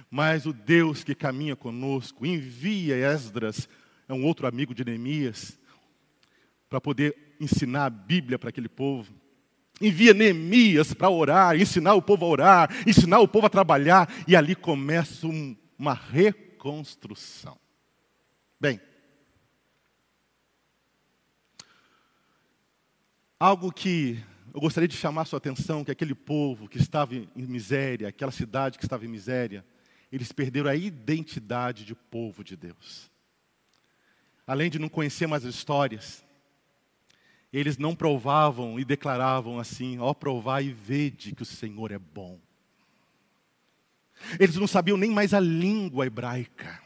Mas 0.09 0.45
o 0.45 0.53
Deus 0.53 1.03
que 1.03 1.13
caminha 1.13 1.55
conosco 1.55 2.25
envia 2.25 2.95
Esdras, 2.95 3.67
é 4.07 4.13
um 4.13 4.25
outro 4.25 4.47
amigo 4.47 4.73
de 4.73 4.85
Neemias, 4.85 5.59
para 6.69 6.79
poder 6.79 7.35
ensinar 7.39 7.85
a 7.85 7.89
Bíblia 7.89 8.39
para 8.39 8.49
aquele 8.49 8.69
povo. 8.69 9.13
Envia 9.81 10.13
Neemias 10.13 10.93
para 10.93 11.09
orar, 11.09 11.59
ensinar 11.59 11.93
o 11.93 12.01
povo 12.01 12.25
a 12.25 12.29
orar, 12.29 12.87
ensinar 12.87 13.19
o 13.19 13.27
povo 13.27 13.47
a 13.47 13.49
trabalhar, 13.49 14.11
e 14.27 14.35
ali 14.35 14.55
começa 14.55 15.27
um, 15.27 15.55
uma 15.77 15.93
reconstrução. 15.93 17.57
Bem, 18.59 18.81
algo 23.39 23.71
que 23.71 24.19
eu 24.53 24.59
gostaria 24.59 24.87
de 24.87 24.97
chamar 24.97 25.21
a 25.21 25.25
sua 25.25 25.37
atenção, 25.37 25.83
que 25.83 25.91
aquele 25.91 26.15
povo 26.15 26.67
que 26.67 26.79
estava 26.79 27.13
em 27.13 27.29
miséria, 27.35 28.07
aquela 28.07 28.31
cidade 28.31 28.77
que 28.77 28.85
estava 28.85 29.05
em 29.05 29.09
miséria, 29.09 29.63
eles 30.11 30.31
perderam 30.31 30.69
a 30.69 30.75
identidade 30.75 31.85
de 31.85 31.93
povo 31.95 32.43
de 32.43 32.55
Deus. 32.55 33.11
Além 34.45 34.69
de 34.69 34.79
não 34.79 34.87
conhecer 34.87 35.27
mais 35.27 35.45
as 35.45 35.53
histórias, 35.53 36.23
eles 37.51 37.77
não 37.77 37.95
provavam 37.95 38.79
e 38.79 38.85
declaravam 38.85 39.59
assim: 39.59 39.99
ó, 39.99 40.13
provai 40.13 40.65
e 40.65 40.73
vede 40.73 41.33
que 41.33 41.43
o 41.43 41.45
Senhor 41.45 41.91
é 41.91 41.99
bom. 41.99 42.39
Eles 44.39 44.55
não 44.55 44.67
sabiam 44.67 44.97
nem 44.97 45.11
mais 45.11 45.33
a 45.33 45.39
língua 45.39 46.05
hebraica. 46.05 46.81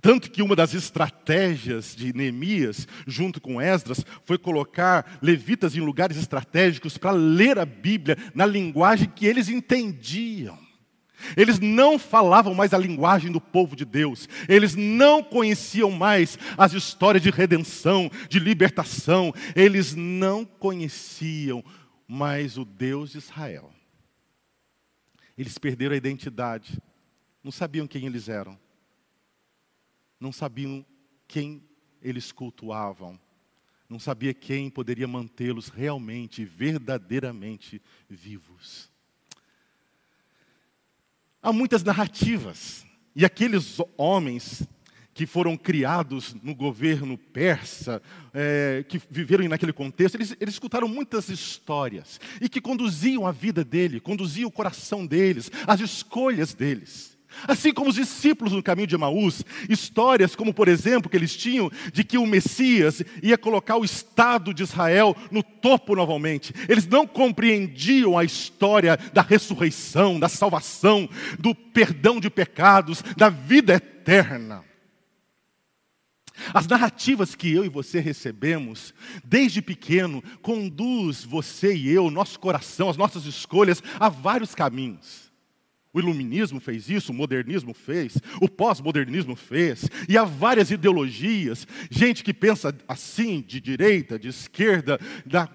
Tanto 0.00 0.30
que 0.30 0.42
uma 0.42 0.54
das 0.54 0.74
estratégias 0.74 1.96
de 1.96 2.12
Neemias, 2.12 2.86
junto 3.06 3.40
com 3.40 3.60
Esdras, 3.60 4.04
foi 4.24 4.38
colocar 4.38 5.18
levitas 5.20 5.74
em 5.74 5.80
lugares 5.80 6.16
estratégicos 6.16 6.96
para 6.96 7.10
ler 7.10 7.58
a 7.58 7.66
Bíblia 7.66 8.16
na 8.34 8.46
linguagem 8.46 9.08
que 9.08 9.26
eles 9.26 9.48
entendiam. 9.48 10.58
Eles 11.36 11.58
não 11.58 11.98
falavam 11.98 12.54
mais 12.54 12.72
a 12.72 12.78
linguagem 12.78 13.30
do 13.30 13.40
povo 13.40 13.76
de 13.76 13.84
Deus. 13.84 14.28
Eles 14.48 14.74
não 14.74 15.22
conheciam 15.22 15.90
mais 15.90 16.38
as 16.56 16.72
histórias 16.72 17.22
de 17.22 17.30
redenção, 17.30 18.10
de 18.28 18.38
libertação. 18.38 19.32
Eles 19.54 19.94
não 19.94 20.44
conheciam 20.44 21.64
mais 22.06 22.58
o 22.58 22.64
Deus 22.64 23.12
de 23.12 23.18
Israel. 23.18 23.72
Eles 25.38 25.56
perderam 25.58 25.94
a 25.94 25.98
identidade. 25.98 26.78
Não 27.42 27.50
sabiam 27.50 27.86
quem 27.86 28.04
eles 28.04 28.28
eram. 28.28 28.58
Não 30.18 30.32
sabiam 30.32 30.84
quem 31.26 31.62
eles 32.02 32.32
cultuavam. 32.32 33.18
Não 33.88 33.98
sabia 33.98 34.34
quem 34.34 34.68
poderia 34.70 35.08
mantê-los 35.08 35.68
realmente, 35.68 36.44
verdadeiramente 36.44 37.80
vivos. 38.08 38.89
Há 41.42 41.52
muitas 41.52 41.82
narrativas. 41.82 42.84
E 43.14 43.24
aqueles 43.24 43.78
homens 43.96 44.62
que 45.12 45.26
foram 45.26 45.56
criados 45.56 46.34
no 46.42 46.54
governo 46.54 47.18
persa, 47.18 48.00
é, 48.32 48.84
que 48.88 49.00
viveram 49.10 49.46
naquele 49.48 49.72
contexto, 49.72 50.14
eles, 50.14 50.36
eles 50.40 50.54
escutaram 50.54 50.88
muitas 50.88 51.28
histórias 51.28 52.20
e 52.40 52.48
que 52.48 52.60
conduziam 52.60 53.26
a 53.26 53.32
vida 53.32 53.64
dele, 53.64 54.00
conduziam 54.00 54.48
o 54.48 54.52
coração 54.52 55.04
deles, 55.04 55.50
as 55.66 55.80
escolhas 55.80 56.54
deles. 56.54 57.18
Assim 57.46 57.72
como 57.72 57.88
os 57.88 57.96
discípulos 57.96 58.52
no 58.52 58.62
caminho 58.62 58.86
de 58.86 58.94
Emaús, 58.94 59.44
histórias 59.68 60.34
como, 60.34 60.52
por 60.52 60.68
exemplo, 60.68 61.10
que 61.10 61.16
eles 61.16 61.36
tinham 61.36 61.70
de 61.92 62.04
que 62.04 62.18
o 62.18 62.26
Messias 62.26 63.02
ia 63.22 63.38
colocar 63.38 63.76
o 63.76 63.84
Estado 63.84 64.52
de 64.52 64.62
Israel 64.62 65.16
no 65.30 65.42
topo 65.42 65.94
novamente. 65.94 66.52
Eles 66.68 66.86
não 66.86 67.06
compreendiam 67.06 68.18
a 68.18 68.24
história 68.24 68.98
da 69.12 69.22
ressurreição, 69.22 70.18
da 70.18 70.28
salvação, 70.28 71.08
do 71.38 71.54
perdão 71.54 72.20
de 72.20 72.28
pecados, 72.28 73.02
da 73.16 73.28
vida 73.28 73.74
eterna. 73.74 74.64
As 76.54 76.66
narrativas 76.66 77.34
que 77.34 77.52
eu 77.52 77.64
e 77.64 77.68
você 77.68 78.00
recebemos, 78.00 78.94
desde 79.24 79.60
pequeno, 79.60 80.22
conduz 80.40 81.24
você 81.24 81.74
e 81.74 81.90
eu, 81.90 82.10
nosso 82.10 82.38
coração, 82.40 82.88
as 82.88 82.96
nossas 82.96 83.26
escolhas 83.26 83.82
a 83.98 84.08
vários 84.08 84.54
caminhos. 84.54 85.29
O 85.92 85.98
iluminismo 85.98 86.60
fez 86.60 86.88
isso, 86.88 87.10
o 87.10 87.14
modernismo 87.14 87.74
fez, 87.74 88.16
o 88.40 88.48
pós-modernismo 88.48 89.34
fez, 89.34 89.88
e 90.08 90.16
há 90.16 90.22
várias 90.22 90.70
ideologias, 90.70 91.66
gente 91.90 92.22
que 92.22 92.32
pensa 92.32 92.72
assim, 92.86 93.40
de 93.40 93.60
direita, 93.60 94.16
de 94.16 94.28
esquerda, 94.28 95.00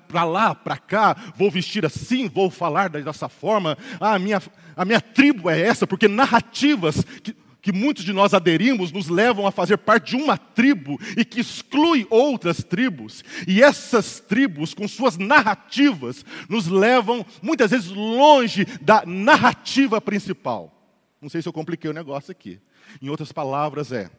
para 0.10 0.25
lá, 0.25 0.54
para 0.54 0.77
cá, 0.77 1.34
vou 1.38 1.50
vestir 1.50 1.86
assim, 1.86 2.27
vou 2.27 2.51
falar 2.51 2.89
dessa 2.89 3.30
forma, 3.30 3.77
ah, 3.98 4.15
a 4.15 4.20
minha, 4.20 4.42
a 4.75 4.84
minha 4.84 5.00
tribo 5.00 5.50
é 5.50 5.62
essa, 5.62 5.88
porque 5.88 6.10
narrativas 6.10 7.01
que, 7.24 7.34
que 7.65 7.72
muitos 7.72 8.03
de 8.03 8.13
nós 8.13 8.36
aderimos 8.36 8.91
nos 8.91 9.07
levam 9.07 9.48
a 9.48 9.51
fazer 9.51 9.77
parte 9.79 10.12
de 10.12 10.24
uma 10.24 10.38
tribo 10.38 11.00
e 11.17 11.25
que 11.25 11.39
exclui 11.39 12.05
outras 12.12 12.63
tribos. 12.63 13.24
E 13.48 13.63
essas 13.63 14.19
tribos, 14.19 14.75
com 14.75 14.88
suas 14.88 15.17
narrativas, 15.17 16.24
nos 16.48 16.67
levam 16.67 17.25
muitas 17.41 17.72
vezes 17.72 17.89
longe 17.89 18.65
da 18.79 19.03
narrativa 19.03 20.00
principal. 20.00 20.72
Não 21.19 21.27
sei 21.27 21.41
se 21.41 21.50
eu 21.50 21.53
compliquei 21.53 21.89
o 21.89 21.93
negócio 21.93 22.31
aqui. 22.31 22.62
Em 23.01 23.10
outras 23.10 23.31
palavras, 23.31 23.91
é: 23.91 24.12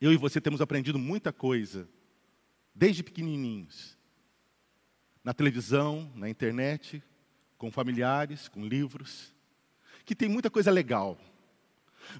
eu 0.00 0.10
e 0.10 0.16
você 0.16 0.40
temos 0.40 0.62
aprendido 0.62 0.98
muita 0.98 1.34
coisa, 1.34 1.86
desde 2.74 3.02
pequenininhos, 3.02 3.94
na 5.22 5.34
televisão, 5.34 6.10
na 6.14 6.30
internet, 6.30 7.02
com 7.58 7.70
familiares, 7.70 8.48
com 8.48 8.64
livros, 8.64 9.34
que 10.06 10.14
tem 10.14 10.30
muita 10.30 10.48
coisa 10.48 10.70
legal 10.70 11.18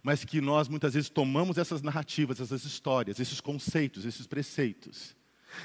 mas 0.02 0.24
que 0.24 0.40
nós 0.40 0.68
muitas 0.68 0.94
vezes 0.94 1.08
tomamos 1.08 1.58
essas 1.58 1.82
narrativas, 1.82 2.40
essas 2.40 2.64
histórias, 2.64 3.20
esses 3.20 3.40
conceitos, 3.40 4.04
esses 4.04 4.26
preceitos, 4.26 5.16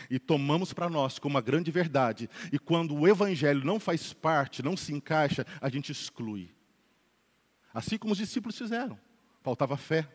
e 0.09 0.19
tomamos 0.19 0.73
para 0.73 0.89
nós 0.89 1.19
como 1.19 1.35
uma 1.35 1.41
grande 1.41 1.71
verdade, 1.71 2.29
e 2.51 2.59
quando 2.59 2.95
o 2.95 3.07
evangelho 3.07 3.65
não 3.65 3.79
faz 3.79 4.13
parte, 4.13 4.63
não 4.63 4.77
se 4.77 4.93
encaixa, 4.93 5.45
a 5.61 5.69
gente 5.69 5.91
exclui. 5.91 6.53
Assim 7.73 7.97
como 7.97 8.13
os 8.13 8.17
discípulos 8.17 8.57
fizeram. 8.57 8.99
Faltava 9.41 9.77
fé, 9.77 10.07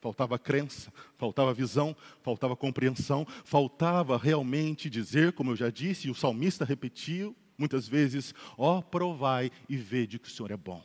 faltava 0.00 0.38
crença, 0.38 0.92
faltava 1.16 1.52
visão, 1.52 1.96
faltava 2.22 2.56
compreensão, 2.56 3.26
faltava 3.44 4.16
realmente 4.16 4.88
dizer, 4.88 5.32
como 5.32 5.52
eu 5.52 5.56
já 5.56 5.70
disse, 5.70 6.08
e 6.08 6.10
o 6.10 6.14
salmista 6.14 6.64
repetiu 6.64 7.36
muitas 7.56 7.88
vezes: 7.88 8.34
ó, 8.56 8.78
oh, 8.78 8.82
provai 8.82 9.50
e 9.68 9.76
vede 9.76 10.18
que 10.18 10.28
o 10.28 10.30
Senhor 10.30 10.50
é 10.50 10.56
bom. 10.56 10.82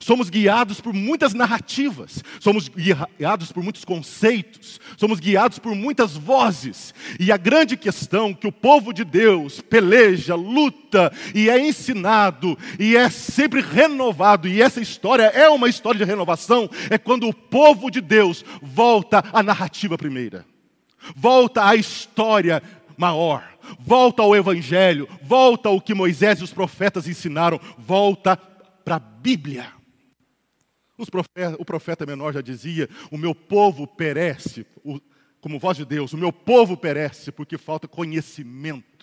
Somos 0.00 0.28
guiados 0.28 0.80
por 0.80 0.92
muitas 0.92 1.34
narrativas, 1.34 2.22
somos 2.40 2.68
guiados 2.68 3.52
por 3.52 3.62
muitos 3.62 3.84
conceitos, 3.84 4.80
somos 4.96 5.20
guiados 5.20 5.58
por 5.58 5.74
muitas 5.74 6.16
vozes. 6.16 6.94
E 7.18 7.30
a 7.30 7.36
grande 7.36 7.76
questão 7.76 8.34
que 8.34 8.46
o 8.46 8.52
povo 8.52 8.92
de 8.92 9.04
Deus 9.04 9.60
peleja, 9.60 10.34
luta 10.34 11.12
e 11.34 11.48
é 11.48 11.58
ensinado 11.58 12.58
e 12.78 12.96
é 12.96 13.08
sempre 13.10 13.60
renovado, 13.60 14.48
e 14.48 14.60
essa 14.60 14.80
história 14.80 15.24
é 15.24 15.48
uma 15.48 15.68
história 15.68 15.98
de 15.98 16.04
renovação, 16.04 16.68
é 16.90 16.98
quando 16.98 17.28
o 17.28 17.34
povo 17.34 17.90
de 17.90 18.00
Deus 18.00 18.44
volta 18.62 19.24
à 19.32 19.42
narrativa 19.42 19.96
primeira, 19.96 20.44
volta 21.14 21.66
à 21.66 21.76
história 21.76 22.62
maior, 22.96 23.44
volta 23.78 24.22
ao 24.22 24.34
Evangelho, 24.34 25.08
volta 25.22 25.68
ao 25.68 25.80
que 25.80 25.94
Moisés 25.94 26.40
e 26.40 26.44
os 26.44 26.52
profetas 26.52 27.08
ensinaram, 27.08 27.60
volta 27.78 28.38
para 28.84 28.96
a 28.96 29.00
Bíblia. 29.00 29.72
Profeta, 31.10 31.56
o 31.58 31.64
profeta 31.64 32.06
menor 32.06 32.32
já 32.32 32.40
dizia: 32.40 32.88
O 33.10 33.18
meu 33.18 33.34
povo 33.34 33.86
perece, 33.86 34.66
o, 34.84 35.00
como 35.40 35.58
voz 35.58 35.76
de 35.76 35.84
Deus, 35.84 36.12
o 36.12 36.18
meu 36.18 36.32
povo 36.32 36.76
perece 36.76 37.32
porque 37.32 37.58
falta 37.58 37.88
conhecimento. 37.88 38.94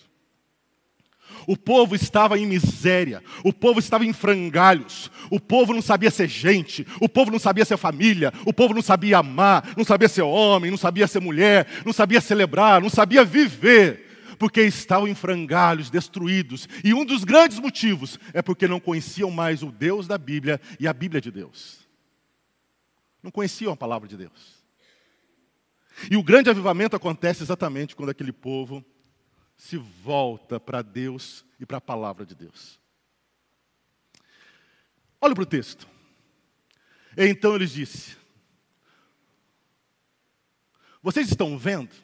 O 1.46 1.56
povo 1.56 1.94
estava 1.94 2.38
em 2.38 2.46
miséria, 2.46 3.22
o 3.44 3.52
povo 3.52 3.78
estava 3.78 4.04
em 4.04 4.12
frangalhos, 4.12 5.10
o 5.30 5.40
povo 5.40 5.72
não 5.72 5.82
sabia 5.82 6.10
ser 6.10 6.28
gente, 6.28 6.86
o 7.00 7.08
povo 7.08 7.30
não 7.30 7.38
sabia 7.38 7.64
ser 7.64 7.76
família, 7.76 8.32
o 8.46 8.52
povo 8.52 8.74
não 8.74 8.82
sabia 8.82 9.18
amar, 9.18 9.72
não 9.76 9.84
sabia 9.84 10.08
ser 10.08 10.22
homem, 10.22 10.70
não 10.70 10.78
sabia 10.78 11.06
ser 11.06 11.20
mulher, 11.20 11.66
não 11.84 11.92
sabia 11.92 12.20
celebrar, 12.20 12.80
não 12.80 12.90
sabia 12.90 13.24
viver 13.24 14.01
porque 14.42 14.62
estavam 14.62 15.06
em 15.06 15.14
frangalhos, 15.14 15.88
destruídos. 15.88 16.68
E 16.82 16.92
um 16.92 17.04
dos 17.04 17.22
grandes 17.22 17.60
motivos 17.60 18.18
é 18.34 18.42
porque 18.42 18.66
não 18.66 18.80
conheciam 18.80 19.30
mais 19.30 19.62
o 19.62 19.70
Deus 19.70 20.08
da 20.08 20.18
Bíblia 20.18 20.60
e 20.80 20.88
a 20.88 20.92
Bíblia 20.92 21.20
de 21.20 21.30
Deus. 21.30 21.86
Não 23.22 23.30
conheciam 23.30 23.72
a 23.72 23.76
palavra 23.76 24.08
de 24.08 24.16
Deus. 24.16 24.64
E 26.10 26.16
o 26.16 26.24
grande 26.24 26.50
avivamento 26.50 26.96
acontece 26.96 27.40
exatamente 27.40 27.94
quando 27.94 28.08
aquele 28.08 28.32
povo 28.32 28.84
se 29.56 29.76
volta 29.76 30.58
para 30.58 30.82
Deus 30.82 31.44
e 31.60 31.64
para 31.64 31.78
a 31.78 31.80
palavra 31.80 32.26
de 32.26 32.34
Deus. 32.34 32.80
Olha 35.20 35.36
para 35.36 35.44
o 35.44 35.46
texto. 35.46 35.86
Então 37.16 37.54
eles 37.54 37.70
disse: 37.70 38.16
Vocês 41.00 41.28
estão 41.28 41.56
vendo? 41.56 41.94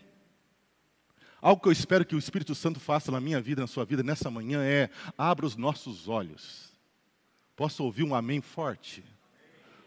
Algo 1.40 1.62
que 1.62 1.68
eu 1.68 1.72
espero 1.72 2.04
que 2.04 2.16
o 2.16 2.18
Espírito 2.18 2.54
Santo 2.54 2.80
faça 2.80 3.12
na 3.12 3.20
minha 3.20 3.40
vida, 3.40 3.60
na 3.60 3.66
sua 3.66 3.84
vida, 3.84 4.02
nessa 4.02 4.30
manhã 4.30 4.62
é: 4.62 4.90
abra 5.16 5.46
os 5.46 5.56
nossos 5.56 6.08
olhos. 6.08 6.72
Posso 7.54 7.84
ouvir 7.84 8.02
um 8.02 8.14
amém 8.14 8.40
forte? 8.40 9.04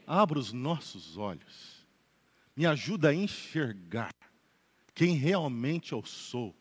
Abra 0.08 0.40
os 0.40 0.54
nossos 0.54 1.18
olhos. 1.18 1.86
Me 2.56 2.66
ajuda 2.66 3.10
a 3.10 3.14
enxergar 3.14 4.14
quem 4.94 5.16
realmente 5.16 5.94
eu 5.94 6.04
sou. 6.04 6.56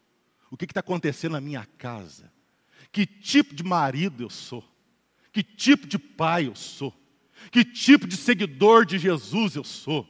O 0.50 0.56
que 0.56 0.64
está 0.64 0.80
acontecendo 0.80 1.32
na 1.32 1.40
minha 1.40 1.64
casa. 1.78 2.32
Que 2.90 3.06
tipo 3.06 3.54
de 3.54 3.62
marido 3.62 4.22
eu 4.22 4.30
sou. 4.30 4.64
Que 5.32 5.42
tipo 5.42 5.86
de 5.86 5.98
pai 5.98 6.46
eu 6.46 6.54
sou. 6.56 6.94
Que 7.50 7.64
tipo 7.64 8.06
de 8.06 8.16
seguidor 8.16 8.84
de 8.84 8.98
Jesus 8.98 9.54
eu 9.54 9.64
sou 9.64 10.08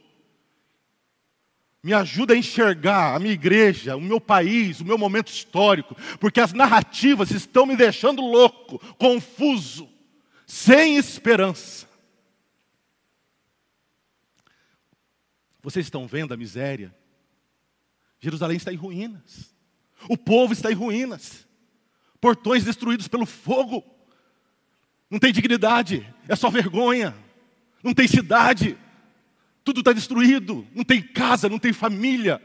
me 1.83 1.93
ajuda 1.93 2.33
a 2.33 2.37
enxergar 2.37 3.15
a 3.15 3.19
minha 3.19 3.33
igreja, 3.33 3.95
o 3.95 4.01
meu 4.01 4.21
país, 4.21 4.79
o 4.79 4.85
meu 4.85 4.97
momento 4.97 5.29
histórico, 5.29 5.95
porque 6.19 6.39
as 6.39 6.53
narrativas 6.53 7.31
estão 7.31 7.65
me 7.65 7.75
deixando 7.75 8.21
louco, 8.21 8.77
confuso, 8.95 9.89
sem 10.45 10.97
esperança. 10.97 11.89
Vocês 15.61 15.85
estão 15.85 16.07
vendo 16.07 16.33
a 16.33 16.37
miséria? 16.37 16.93
Jerusalém 18.19 18.57
está 18.57 18.71
em 18.71 18.77
ruínas, 18.77 19.51
o 20.07 20.15
povo 20.15 20.53
está 20.53 20.71
em 20.71 20.75
ruínas, 20.75 21.47
portões 22.19 22.63
destruídos 22.63 23.07
pelo 23.07 23.25
fogo, 23.25 23.83
não 25.09 25.17
tem 25.17 25.33
dignidade, 25.33 26.07
é 26.27 26.35
só 26.35 26.51
vergonha, 26.51 27.15
não 27.83 27.93
tem 27.93 28.07
cidade, 28.07 28.77
tudo 29.63 29.81
está 29.81 29.93
destruído, 29.93 30.67
não 30.73 30.83
tem 30.83 31.01
casa, 31.01 31.47
não 31.47 31.59
tem 31.59 31.73
família, 31.73 32.41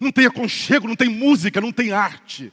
não 0.00 0.10
tem 0.10 0.26
aconchego, 0.26 0.88
não 0.88 0.96
tem 0.96 1.08
música, 1.08 1.60
não 1.60 1.72
tem 1.72 1.92
arte, 1.92 2.52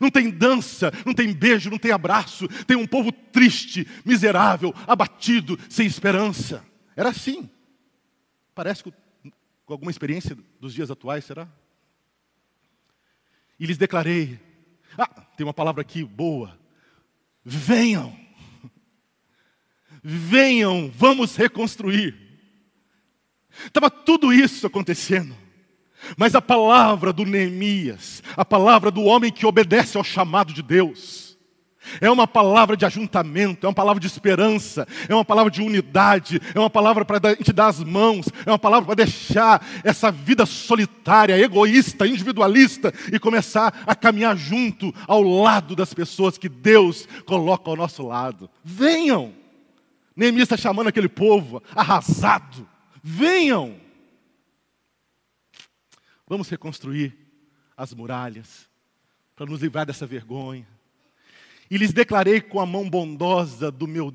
não 0.00 0.10
tem 0.10 0.30
dança, 0.30 0.92
não 1.04 1.14
tem 1.14 1.32
beijo, 1.32 1.70
não 1.70 1.78
tem 1.78 1.92
abraço, 1.92 2.48
tem 2.64 2.76
um 2.76 2.86
povo 2.86 3.12
triste, 3.12 3.86
miserável, 4.04 4.74
abatido, 4.86 5.58
sem 5.68 5.86
esperança. 5.86 6.64
Era 6.94 7.10
assim. 7.10 7.48
Parece 8.54 8.82
com, 8.82 8.92
com 9.64 9.72
alguma 9.72 9.90
experiência 9.90 10.36
dos 10.60 10.74
dias 10.74 10.90
atuais, 10.90 11.24
será? 11.24 11.48
E 13.58 13.66
lhes 13.66 13.78
declarei: 13.78 14.38
Ah, 14.98 15.06
tem 15.36 15.46
uma 15.46 15.54
palavra 15.54 15.82
aqui 15.82 16.04
boa. 16.04 16.58
Venham, 17.44 18.18
venham, 20.02 20.90
vamos 20.90 21.36
reconstruir. 21.36 22.25
Estava 23.66 23.90
tudo 23.90 24.32
isso 24.32 24.66
acontecendo. 24.66 25.34
Mas 26.16 26.34
a 26.34 26.42
palavra 26.42 27.12
do 27.12 27.24
Neemias, 27.24 28.22
a 28.36 28.44
palavra 28.44 28.90
do 28.90 29.02
homem 29.02 29.32
que 29.32 29.46
obedece 29.46 29.96
ao 29.96 30.04
chamado 30.04 30.52
de 30.52 30.62
Deus, 30.62 31.26
é 32.00 32.10
uma 32.10 32.26
palavra 32.26 32.76
de 32.76 32.84
ajuntamento, 32.84 33.64
é 33.64 33.68
uma 33.68 33.74
palavra 33.74 34.00
de 34.00 34.06
esperança, 34.06 34.86
é 35.08 35.14
uma 35.14 35.24
palavra 35.24 35.50
de 35.50 35.62
unidade, 35.62 36.40
é 36.54 36.58
uma 36.58 36.70
palavra 36.70 37.04
para 37.04 37.36
te 37.36 37.52
dar 37.52 37.68
as 37.68 37.82
mãos, 37.82 38.26
é 38.44 38.50
uma 38.50 38.58
palavra 38.58 38.86
para 38.86 39.04
deixar 39.04 39.64
essa 39.84 40.10
vida 40.10 40.44
solitária, 40.44 41.38
egoísta, 41.38 42.06
individualista 42.06 42.92
e 43.12 43.18
começar 43.18 43.82
a 43.86 43.94
caminhar 43.94 44.36
junto 44.36 44.92
ao 45.06 45.22
lado 45.22 45.76
das 45.76 45.94
pessoas 45.94 46.36
que 46.36 46.48
Deus 46.48 47.08
coloca 47.24 47.70
ao 47.70 47.76
nosso 47.76 48.06
lado. 48.06 48.50
Venham! 48.64 49.32
Neemias 50.14 50.44
está 50.44 50.56
chamando 50.56 50.88
aquele 50.88 51.08
povo 51.08 51.62
arrasado 51.74 52.66
Venham! 53.08 53.80
Vamos 56.26 56.48
reconstruir 56.48 57.16
as 57.76 57.94
muralhas 57.94 58.68
para 59.36 59.46
nos 59.46 59.62
livrar 59.62 59.86
dessa 59.86 60.04
vergonha. 60.04 60.66
E 61.70 61.78
lhes 61.78 61.92
declarei 61.92 62.40
com 62.40 62.58
a 62.58 62.66
mão 62.66 62.90
bondosa 62.90 63.70
do 63.70 63.86
meu 63.86 64.12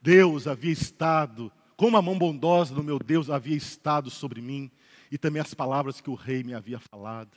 Deus 0.00 0.46
havia 0.46 0.72
estado, 0.72 1.52
como 1.76 1.98
a 1.98 2.00
mão 2.00 2.16
bondosa 2.16 2.74
do 2.74 2.82
meu 2.82 2.98
Deus 2.98 3.28
havia 3.28 3.54
estado 3.54 4.08
sobre 4.08 4.40
mim, 4.40 4.70
e 5.12 5.18
também 5.18 5.42
as 5.42 5.52
palavras 5.52 6.00
que 6.00 6.08
o 6.08 6.14
rei 6.14 6.42
me 6.42 6.54
havia 6.54 6.80
falado. 6.80 7.36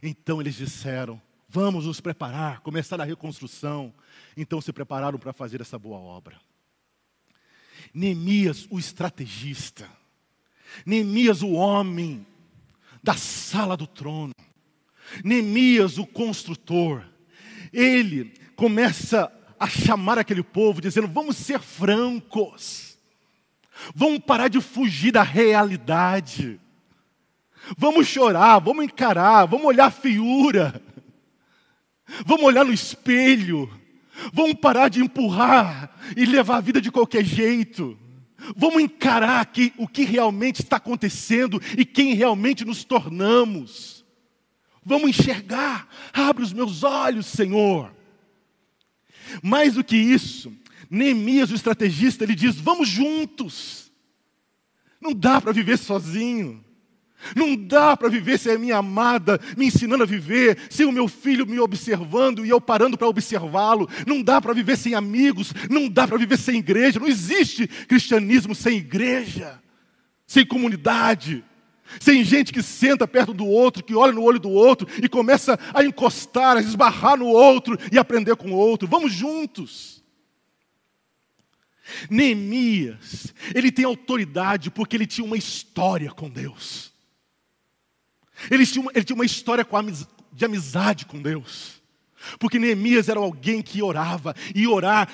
Então 0.00 0.40
eles 0.40 0.54
disseram: 0.54 1.20
Vamos 1.48 1.86
nos 1.86 2.00
preparar, 2.00 2.60
começar 2.60 3.00
a 3.00 3.04
reconstrução. 3.04 3.92
Então 4.36 4.60
se 4.60 4.72
prepararam 4.72 5.18
para 5.18 5.32
fazer 5.32 5.60
essa 5.60 5.76
boa 5.76 5.98
obra. 5.98 6.38
Neemias, 7.98 8.68
o 8.70 8.78
estrategista. 8.78 9.90
Neemias, 10.86 11.42
o 11.42 11.50
homem 11.50 12.24
da 13.02 13.14
sala 13.14 13.76
do 13.76 13.88
trono. 13.88 14.32
Neemias, 15.24 15.98
o 15.98 16.06
construtor. 16.06 17.04
Ele 17.72 18.32
começa 18.54 19.32
a 19.58 19.68
chamar 19.68 20.16
aquele 20.16 20.44
povo, 20.44 20.80
dizendo: 20.80 21.08
vamos 21.08 21.36
ser 21.36 21.58
francos, 21.58 22.96
vamos 23.92 24.20
parar 24.20 24.46
de 24.46 24.60
fugir 24.60 25.10
da 25.10 25.24
realidade, 25.24 26.60
vamos 27.76 28.06
chorar, 28.06 28.60
vamos 28.60 28.84
encarar, 28.84 29.44
vamos 29.46 29.66
olhar 29.66 29.86
a 29.86 29.90
feiura, 29.90 30.80
vamos 32.24 32.44
olhar 32.44 32.64
no 32.64 32.72
espelho, 32.72 33.68
Vamos 34.32 34.54
parar 34.54 34.88
de 34.88 35.00
empurrar 35.00 35.94
e 36.16 36.24
levar 36.24 36.56
a 36.56 36.60
vida 36.60 36.80
de 36.80 36.90
qualquer 36.90 37.24
jeito. 37.24 37.98
Vamos 38.56 38.82
encarar 38.82 39.40
aqui 39.40 39.72
o 39.76 39.86
que 39.86 40.04
realmente 40.04 40.62
está 40.62 40.76
acontecendo 40.76 41.60
e 41.76 41.84
quem 41.84 42.14
realmente 42.14 42.64
nos 42.64 42.84
tornamos. 42.84 44.04
Vamos 44.84 45.10
enxergar. 45.10 45.88
Abre 46.12 46.42
os 46.42 46.52
meus 46.52 46.82
olhos, 46.82 47.26
Senhor. 47.26 47.94
Mais 49.42 49.74
do 49.74 49.84
que 49.84 49.96
isso, 49.96 50.52
Neemias, 50.88 51.50
o 51.50 51.54
estrategista, 51.54 52.24
ele 52.24 52.34
diz: 52.34 52.56
Vamos 52.56 52.88
juntos. 52.88 53.92
Não 55.00 55.12
dá 55.12 55.40
para 55.40 55.52
viver 55.52 55.76
sozinho. 55.76 56.64
Não 57.34 57.56
dá 57.56 57.96
para 57.96 58.08
viver 58.08 58.38
sem 58.38 58.52
a 58.52 58.58
minha 58.58 58.76
amada 58.76 59.40
me 59.56 59.66
ensinando 59.66 60.02
a 60.02 60.06
viver, 60.06 60.58
sem 60.70 60.86
o 60.86 60.92
meu 60.92 61.08
filho 61.08 61.46
me 61.46 61.58
observando 61.58 62.44
e 62.44 62.48
eu 62.48 62.60
parando 62.60 62.96
para 62.96 63.08
observá-lo. 63.08 63.88
Não 64.06 64.22
dá 64.22 64.40
para 64.40 64.54
viver 64.54 64.76
sem 64.76 64.94
amigos, 64.94 65.52
não 65.68 65.88
dá 65.88 66.06
para 66.06 66.16
viver 66.16 66.38
sem 66.38 66.58
igreja. 66.58 67.00
Não 67.00 67.08
existe 67.08 67.66
cristianismo 67.66 68.54
sem 68.54 68.78
igreja, 68.78 69.60
sem 70.26 70.46
comunidade, 70.46 71.44
sem 72.00 72.22
gente 72.22 72.52
que 72.52 72.62
senta 72.62 73.08
perto 73.08 73.34
do 73.34 73.46
outro, 73.46 73.82
que 73.82 73.94
olha 73.94 74.12
no 74.12 74.22
olho 74.22 74.38
do 74.38 74.50
outro 74.50 74.86
e 75.02 75.08
começa 75.08 75.58
a 75.74 75.84
encostar, 75.84 76.56
a 76.56 76.60
esbarrar 76.60 77.16
no 77.16 77.26
outro 77.26 77.76
e 77.90 77.98
aprender 77.98 78.36
com 78.36 78.50
o 78.50 78.56
outro. 78.56 78.86
Vamos 78.86 79.12
juntos. 79.12 79.98
Neemias, 82.10 83.32
ele 83.54 83.72
tem 83.72 83.84
autoridade 83.84 84.70
porque 84.70 84.94
ele 84.94 85.06
tinha 85.06 85.24
uma 85.24 85.38
história 85.38 86.10
com 86.10 86.28
Deus. 86.28 86.92
Ele 88.50 88.66
tinha 88.66 88.82
uma, 88.82 88.92
ele 88.94 89.04
tinha 89.04 89.16
uma 89.16 89.26
história 89.26 89.66
de 90.32 90.44
amizade 90.44 91.06
com 91.06 91.20
Deus. 91.20 91.82
Porque 92.38 92.58
Neemias 92.58 93.08
era 93.08 93.20
alguém 93.20 93.62
que 93.62 93.82
orava, 93.82 94.34
e 94.54 94.66
orar 94.66 95.08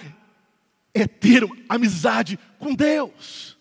é 0.93 1.07
ter 1.07 1.47
amizade 1.69 2.39
com 2.59 2.75
Deus. 2.75 3.59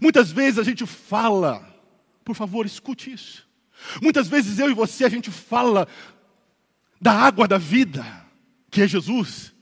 Muitas 0.00 0.30
vezes 0.30 0.58
a 0.58 0.62
gente 0.62 0.86
fala, 0.86 1.60
por 2.24 2.34
favor, 2.34 2.64
escute 2.64 3.12
isso. 3.12 3.46
Muitas 4.00 4.28
vezes 4.28 4.58
eu 4.58 4.70
e 4.70 4.74
você 4.74 5.04
a 5.04 5.08
gente 5.08 5.30
fala 5.30 5.88
da 7.00 7.12
água 7.12 7.48
da 7.48 7.58
vida, 7.58 8.04
que 8.70 8.80
é 8.80 8.88
Jesus, 8.88 9.52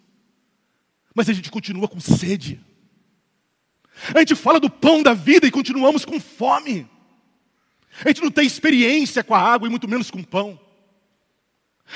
mas 1.14 1.28
a 1.28 1.32
gente 1.32 1.50
continua 1.50 1.88
com 1.88 1.98
sede. 1.98 2.60
A 4.14 4.20
gente 4.20 4.34
fala 4.34 4.60
do 4.60 4.70
pão 4.70 5.02
da 5.02 5.14
vida 5.14 5.46
e 5.46 5.50
continuamos 5.50 6.04
com 6.04 6.20
fome. 6.20 6.88
A 8.04 8.08
gente 8.08 8.22
não 8.22 8.30
tem 8.30 8.46
experiência 8.46 9.22
com 9.22 9.34
a 9.34 9.40
água 9.40 9.66
e 9.66 9.70
muito 9.70 9.88
menos 9.88 10.10
com 10.10 10.22
pão. 10.22 10.58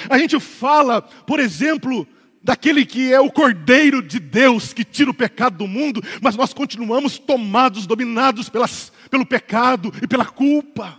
A 0.08 0.18
gente 0.18 0.38
fala, 0.40 1.00
por 1.00 1.38
exemplo, 1.38 2.06
daquele 2.42 2.84
que 2.84 3.12
é 3.12 3.20
o 3.20 3.30
Cordeiro 3.30 4.02
de 4.02 4.18
Deus 4.18 4.72
que 4.72 4.84
tira 4.84 5.10
o 5.10 5.14
pecado 5.14 5.58
do 5.58 5.68
mundo, 5.68 6.02
mas 6.20 6.36
nós 6.36 6.52
continuamos 6.52 7.18
tomados, 7.18 7.86
dominados 7.86 8.48
pelas, 8.48 8.92
pelo 9.08 9.24
pecado 9.24 9.92
e 10.02 10.06
pela 10.06 10.26
culpa. 10.26 10.98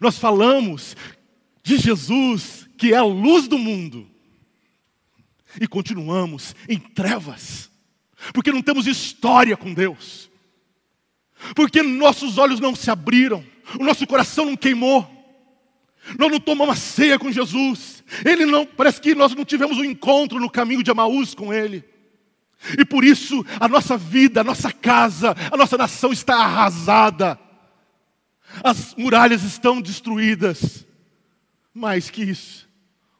Nós 0.00 0.18
falamos 0.18 0.96
de 1.62 1.76
Jesus, 1.76 2.68
que 2.76 2.92
é 2.92 2.96
a 2.96 3.04
luz 3.04 3.46
do 3.46 3.58
mundo, 3.58 4.08
e 5.60 5.66
continuamos 5.66 6.54
em 6.68 6.78
trevas, 6.78 7.70
porque 8.32 8.52
não 8.52 8.62
temos 8.62 8.86
história 8.86 9.56
com 9.56 9.72
Deus 9.72 10.29
porque 11.54 11.82
nossos 11.82 12.38
olhos 12.38 12.60
não 12.60 12.74
se 12.74 12.90
abriram, 12.90 13.44
o 13.78 13.84
nosso 13.84 14.06
coração 14.06 14.44
não 14.44 14.56
queimou. 14.56 15.08
Nós 16.18 16.30
não 16.30 16.40
tomamos 16.40 16.76
a 16.76 16.80
ceia 16.80 17.18
com 17.18 17.30
Jesus. 17.30 18.02
Ele 18.24 18.46
não, 18.46 18.64
parece 18.66 19.00
que 19.00 19.14
nós 19.14 19.34
não 19.34 19.44
tivemos 19.44 19.76
um 19.78 19.84
encontro 19.84 20.40
no 20.40 20.50
caminho 20.50 20.82
de 20.82 20.90
Amaús 20.90 21.34
com 21.34 21.52
ele. 21.52 21.84
E 22.78 22.84
por 22.84 23.04
isso 23.04 23.44
a 23.58 23.68
nossa 23.68 23.96
vida, 23.96 24.40
a 24.40 24.44
nossa 24.44 24.72
casa, 24.72 25.34
a 25.50 25.56
nossa 25.56 25.76
nação 25.76 26.12
está 26.12 26.36
arrasada. 26.36 27.38
As 28.64 28.94
muralhas 28.96 29.42
estão 29.42 29.80
destruídas. 29.80 30.86
Mais 31.72 32.10
que 32.10 32.22
isso, 32.22 32.68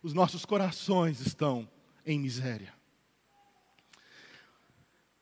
os 0.03 0.13
nossos 0.13 0.45
corações 0.45 1.21
estão 1.21 1.69
em 2.05 2.19
miséria. 2.19 2.80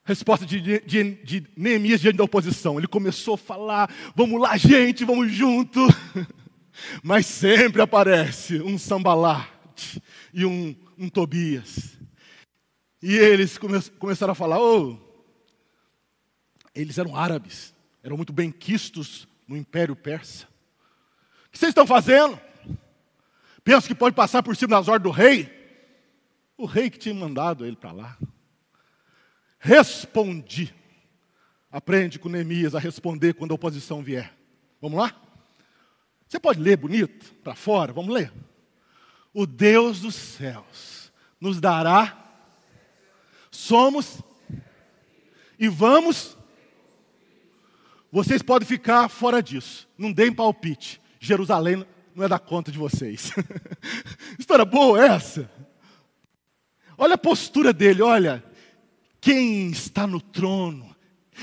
Resposta 0.09 0.47
de, 0.47 0.59
de, 0.59 1.03
de, 1.23 1.47
Neemias 1.55 2.01
diante 2.01 2.17
da 2.17 2.25
oposição. 2.25 2.79
Ele 2.79 2.87
começou 2.87 3.35
a 3.35 3.37
falar: 3.39 3.95
vamos 4.17 4.41
lá, 4.41 4.57
gente, 4.57 5.05
vamos 5.05 5.31
junto. 5.31 5.81
Mas 7.05 7.27
sempre 7.27 7.83
aparece 7.83 8.59
um 8.63 8.79
sambalate 8.79 10.03
e 10.33 10.47
um, 10.47 10.75
um 10.97 11.11
Tobias. 11.11 11.99
E 13.03 13.17
eles 13.17 13.59
come, 13.59 13.79
começaram 13.99 14.33
a 14.33 14.35
falar: 14.35 14.59
oh, 14.59 14.99
eles 16.75 16.97
eram 16.97 17.15
árabes, 17.15 17.75
eram 18.03 18.17
muito 18.17 18.33
bem 18.33 18.51
quistos 18.51 19.29
no 19.47 19.59
Império 19.59 19.95
Persa. 19.95 20.47
O 21.49 21.51
que 21.51 21.59
vocês 21.59 21.69
estão 21.69 21.87
fazendo? 21.87 22.41
Pensa 23.63 23.87
que 23.87 23.95
pode 23.95 24.17
passar 24.17 24.43
por 24.43 24.57
cima 24.57 24.71
das 24.71 24.89
ordens 24.89 25.03
do 25.03 25.15
rei? 25.15 25.53
O 26.57 26.65
rei 26.65 26.89
que 26.89 26.99
tinha 26.99 27.15
mandado 27.15 27.67
ele 27.67 27.77
para 27.77 27.93
lá. 27.93 28.17
Respondi. 29.59 30.75
Aprende 31.71 32.19
com 32.19 32.29
Neemias 32.29 32.75
a 32.75 32.79
responder 32.79 33.35
quando 33.35 33.53
a 33.53 33.55
oposição 33.55 34.03
vier. 34.03 34.33
Vamos 34.81 34.99
lá? 34.99 35.15
Você 36.27 36.39
pode 36.39 36.61
ler 36.61 36.77
bonito, 36.77 37.35
para 37.43 37.55
fora? 37.55 37.93
Vamos 37.93 38.15
ler. 38.15 38.33
O 39.35 39.47
Deus 39.47 40.01
dos 40.01 40.15
céus 40.15 41.13
nos 41.41 41.61
dará. 41.61 42.17
Somos. 43.51 44.23
E 45.59 45.69
vamos. 45.69 46.37
Vocês 48.11 48.43
podem 48.43 48.67
ficar 48.67 49.09
fora 49.09 49.43
disso. 49.43 49.89
Não 49.99 50.13
deem 50.13 50.33
palpite. 50.33 51.01
Jerusalém 51.21 51.85
não 52.15 52.25
é 52.25 52.29
da 52.29 52.39
conta 52.39 52.71
de 52.73 52.79
vocês. 52.79 53.33
História 54.39 54.65
boa 54.65 55.05
essa. 55.05 55.51
Olha 56.97 57.15
a 57.15 57.19
postura 57.19 57.73
dele, 57.73 58.03
olha 58.03 58.43
quem 59.21 59.71
está 59.71 60.07
no 60.07 60.21
trono 60.21 60.95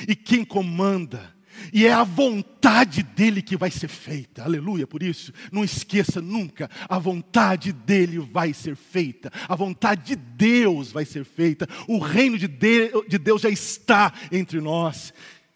e 0.07 0.15
quem 0.15 0.43
comanda, 0.43 1.33
e 1.73 1.85
é 1.85 1.93
a 1.93 2.03
vontade 2.03 3.01
dele 3.01 3.41
que 3.41 3.55
vai 3.55 3.71
ser 3.71 3.87
feita, 3.87 4.43
aleluia, 4.43 4.85
por 4.85 5.01
isso, 5.01 5.31
não 5.51 5.63
esqueça 5.63 6.21
nunca, 6.21 6.69
a 6.87 6.99
vontade 6.99 7.71
dele 7.71 8.19
vai 8.19 8.53
ser 8.53 8.75
feita, 8.75 9.31
a 9.47 9.55
vontade 9.55 10.03
de 10.03 10.15
Deus 10.15 10.91
vai 10.91 11.05
ser 11.05 11.23
feita, 11.23 11.67
o 11.87 11.97
reino 11.97 12.37
de, 12.37 12.47
de 12.47 13.17
Deus 13.17 13.41
já 13.41 13.49
está 13.49 14.13
entre 14.31 14.59
nós, 14.59 15.13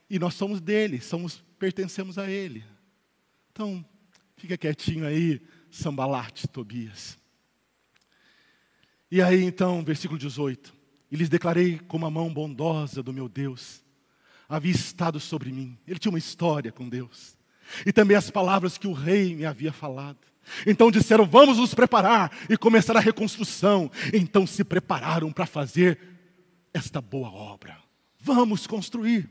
e 0.09 0.17
nós 0.17 0.33
somos 0.33 0.61
dele, 0.61 1.01
somos, 1.01 1.43
pertencemos 1.59 2.17
a 2.17 2.29
ele. 2.29 2.63
Então, 3.51 3.85
fica 4.37 4.57
quietinho 4.57 5.05
aí, 5.05 5.41
sambalate, 5.69 6.47
Tobias. 6.47 7.17
E 9.11 9.21
aí 9.21 9.43
então, 9.43 9.83
versículo 9.83 10.17
18 10.17 10.78
e 11.11 11.15
lhes 11.15 11.29
declarei 11.29 11.79
como 11.87 12.05
a 12.05 12.11
mão 12.11 12.31
bondosa 12.31 13.01
do 13.01 13.11
meu 13.11 13.27
Deus 13.27 13.83
havia 14.47 14.71
estado 14.71 15.19
sobre 15.19 15.51
mim. 15.51 15.77
Ele 15.87 15.99
tinha 15.99 16.11
uma 16.11 16.19
história 16.19 16.71
com 16.71 16.87
Deus. 16.87 17.37
E 17.85 17.93
também 17.93 18.17
as 18.17 18.31
palavras 18.31 18.77
que 18.77 18.87
o 18.87 18.93
rei 18.93 19.35
me 19.35 19.45
havia 19.45 19.71
falado. 19.71 20.19
Então 20.65 20.89
disseram: 20.89 21.25
Vamos 21.25 21.57
nos 21.57 21.73
preparar 21.73 22.31
e 22.49 22.57
começar 22.57 22.97
a 22.97 22.99
reconstrução. 22.99 23.91
Então 24.13 24.47
se 24.47 24.63
prepararam 24.63 25.31
para 25.31 25.45
fazer 25.45 25.99
esta 26.73 26.99
boa 26.99 27.29
obra. 27.29 27.77
Vamos 28.19 28.65
construir. 28.65 29.29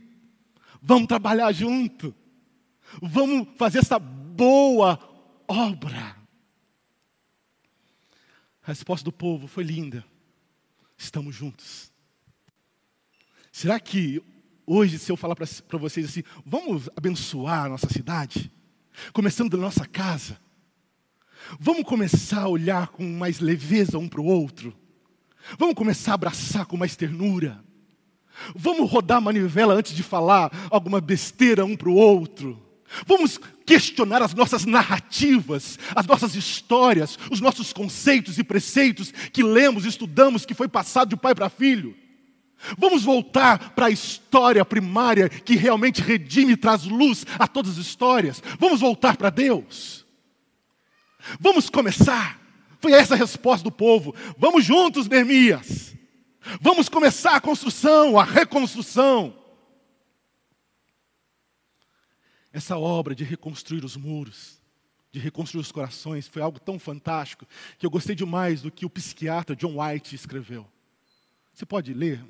Vamos 0.81 1.07
trabalhar 1.07 1.51
junto. 1.51 2.15
Vamos 3.01 3.47
fazer 3.57 3.79
essa 3.79 3.99
boa 3.99 4.97
obra. 5.47 6.17
A 8.63 8.67
resposta 8.67 9.03
do 9.03 9.11
povo 9.11 9.47
foi 9.47 9.63
linda 9.63 10.05
estamos 10.99 11.33
juntos. 11.33 11.91
Será 13.51 13.79
que 13.79 14.21
hoje, 14.67 14.99
se 14.99 15.11
eu 15.11 15.17
falar 15.17 15.35
para 15.35 15.79
vocês 15.79 16.05
assim, 16.05 16.23
vamos 16.45 16.89
abençoar 16.95 17.65
a 17.65 17.69
nossa 17.69 17.89
cidade, 17.89 18.51
começando 19.13 19.51
da 19.51 19.57
nossa 19.57 19.87
casa, 19.87 20.39
vamos 21.59 21.83
começar 21.83 22.43
a 22.43 22.47
olhar 22.49 22.89
com 22.89 23.03
mais 23.03 23.39
leveza 23.39 23.97
um 23.97 24.07
para 24.07 24.21
o 24.21 24.25
outro, 24.25 24.75
vamos 25.57 25.73
começar 25.73 26.11
a 26.11 26.15
abraçar 26.15 26.65
com 26.65 26.77
mais 26.77 26.95
ternura, 26.95 27.63
vamos 28.55 28.91
rodar 28.91 29.17
a 29.17 29.21
manivela 29.21 29.73
antes 29.73 29.95
de 29.95 30.03
falar 30.03 30.51
alguma 30.69 31.01
besteira 31.01 31.65
um 31.65 31.75
para 31.75 31.89
o 31.89 31.95
outro, 31.95 32.69
Vamos 33.05 33.39
questionar 33.69 34.23
as 34.23 34.33
nossas 34.33 34.65
narrativas, 34.65 35.77
as 35.95 36.07
nossas 36.07 36.33
histórias, 36.33 37.19
os 37.29 37.39
nossos 37.39 37.71
conceitos 37.71 38.39
e 38.39 38.43
preceitos 38.43 39.11
que 39.31 39.43
lemos, 39.43 39.85
estudamos, 39.85 40.43
que 40.43 40.55
foi 40.55 40.67
passado 40.67 41.09
de 41.09 41.15
pai 41.15 41.35
para 41.35 41.51
filho. 41.51 41.95
Vamos 42.79 43.03
voltar 43.03 43.75
para 43.75 43.85
a 43.85 43.91
história 43.91 44.65
primária 44.65 45.29
que 45.29 45.55
realmente 45.55 46.01
redime 46.01 46.53
e 46.53 46.57
traz 46.57 46.83
luz 46.85 47.27
a 47.37 47.47
todas 47.47 47.73
as 47.73 47.85
histórias. 47.85 48.41
Vamos 48.57 48.81
voltar 48.81 49.15
para 49.15 49.29
Deus. 49.29 50.03
Vamos 51.39 51.69
começar. 51.69 52.41
Foi 52.81 52.91
essa 52.93 53.13
a 53.13 53.17
resposta 53.17 53.63
do 53.63 53.71
povo. 53.71 54.15
Vamos 54.35 54.65
juntos, 54.65 55.07
Neemias. 55.07 55.95
Vamos 56.59 56.89
começar 56.89 57.35
a 57.35 57.41
construção, 57.41 58.17
a 58.17 58.23
reconstrução. 58.23 59.38
Essa 62.51 62.77
obra 62.77 63.13
de 63.13 63.23
reconstruir 63.23 63.83
os 63.85 63.95
muros, 63.95 64.59
de 65.11 65.19
reconstruir 65.19 65.61
os 65.61 65.71
corações, 65.71 66.27
foi 66.27 66.41
algo 66.41 66.59
tão 66.59 66.79
fantástico 66.79 67.47
que 67.77 67.85
eu 67.85 67.89
gostei 67.89 68.15
demais 68.15 68.61
do 68.61 68.71
que 68.71 68.85
o 68.85 68.89
psiquiatra 68.89 69.55
John 69.55 69.81
White 69.81 70.15
escreveu. 70.15 70.67
Você 71.53 71.65
pode 71.65 71.93
ler? 71.93 72.23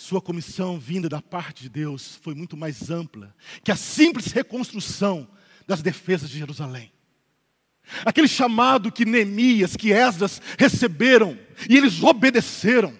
sua 0.00 0.20
comissão 0.20 0.78
vinda 0.78 1.08
da 1.08 1.20
parte 1.20 1.62
de 1.62 1.68
Deus 1.68 2.18
foi 2.22 2.34
muito 2.34 2.56
mais 2.56 2.90
ampla 2.90 3.34
que 3.62 3.70
a 3.70 3.76
simples 3.76 4.32
reconstrução 4.32 5.28
das 5.66 5.82
defesas 5.82 6.30
de 6.30 6.38
Jerusalém. 6.38 6.90
Aquele 8.04 8.28
chamado 8.28 8.90
que 8.90 9.04
Neemias, 9.04 9.76
que 9.76 9.92
Esdras 9.92 10.40
receberam 10.58 11.38
e 11.68 11.76
eles 11.76 12.02
obedeceram. 12.02 12.96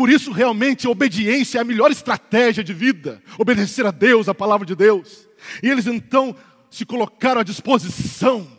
Por 0.00 0.08
isso, 0.08 0.32
realmente, 0.32 0.86
a 0.86 0.90
obediência 0.90 1.58
é 1.58 1.60
a 1.60 1.64
melhor 1.64 1.90
estratégia 1.90 2.64
de 2.64 2.72
vida. 2.72 3.22
Obedecer 3.38 3.84
a 3.84 3.90
Deus, 3.90 4.30
a 4.30 4.34
palavra 4.34 4.66
de 4.66 4.74
Deus. 4.74 5.28
E 5.62 5.68
eles 5.68 5.86
então 5.86 6.34
se 6.70 6.86
colocaram 6.86 7.42
à 7.42 7.44
disposição 7.44 8.50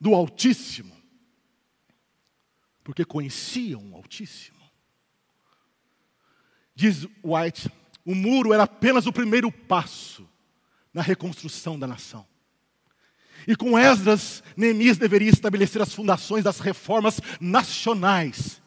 do 0.00 0.14
Altíssimo, 0.14 0.96
porque 2.84 3.04
conheciam 3.04 3.90
o 3.90 3.96
Altíssimo. 3.96 4.60
Diz 6.76 7.08
White, 7.24 7.68
o 8.04 8.14
muro 8.14 8.52
era 8.52 8.62
apenas 8.62 9.06
o 9.06 9.12
primeiro 9.12 9.50
passo 9.50 10.28
na 10.94 11.02
reconstrução 11.02 11.76
da 11.76 11.88
nação. 11.88 12.24
E 13.48 13.56
com 13.56 13.76
Esdras, 13.76 14.44
Neemias 14.56 14.96
deveria 14.96 15.30
estabelecer 15.30 15.82
as 15.82 15.92
fundações 15.92 16.44
das 16.44 16.60
reformas 16.60 17.20
nacionais, 17.40 18.59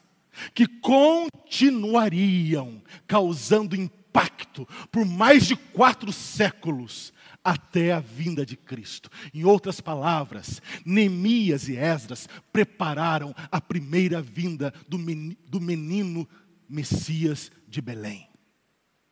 que 0.53 0.67
continuariam 0.67 2.83
causando 3.07 3.75
impacto 3.75 4.67
por 4.91 5.05
mais 5.05 5.47
de 5.47 5.55
quatro 5.55 6.11
séculos 6.11 7.13
até 7.43 7.91
a 7.91 7.99
vinda 7.99 8.45
de 8.45 8.55
Cristo. 8.55 9.09
Em 9.33 9.43
outras 9.43 9.81
palavras, 9.81 10.61
Neemias 10.85 11.67
e 11.67 11.75
Esdras 11.75 12.29
prepararam 12.51 13.35
a 13.51 13.59
primeira 13.59 14.21
vinda 14.21 14.73
do 14.87 15.59
menino 15.59 16.27
Messias 16.69 17.51
de 17.67 17.81
Belém, 17.81 18.29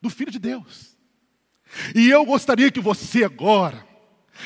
do 0.02 0.10
Filho 0.10 0.32
de 0.32 0.40
Deus. 0.40 0.98
E 1.94 2.10
eu 2.10 2.26
gostaria 2.26 2.72
que 2.72 2.80
você 2.80 3.24
agora, 3.24 3.86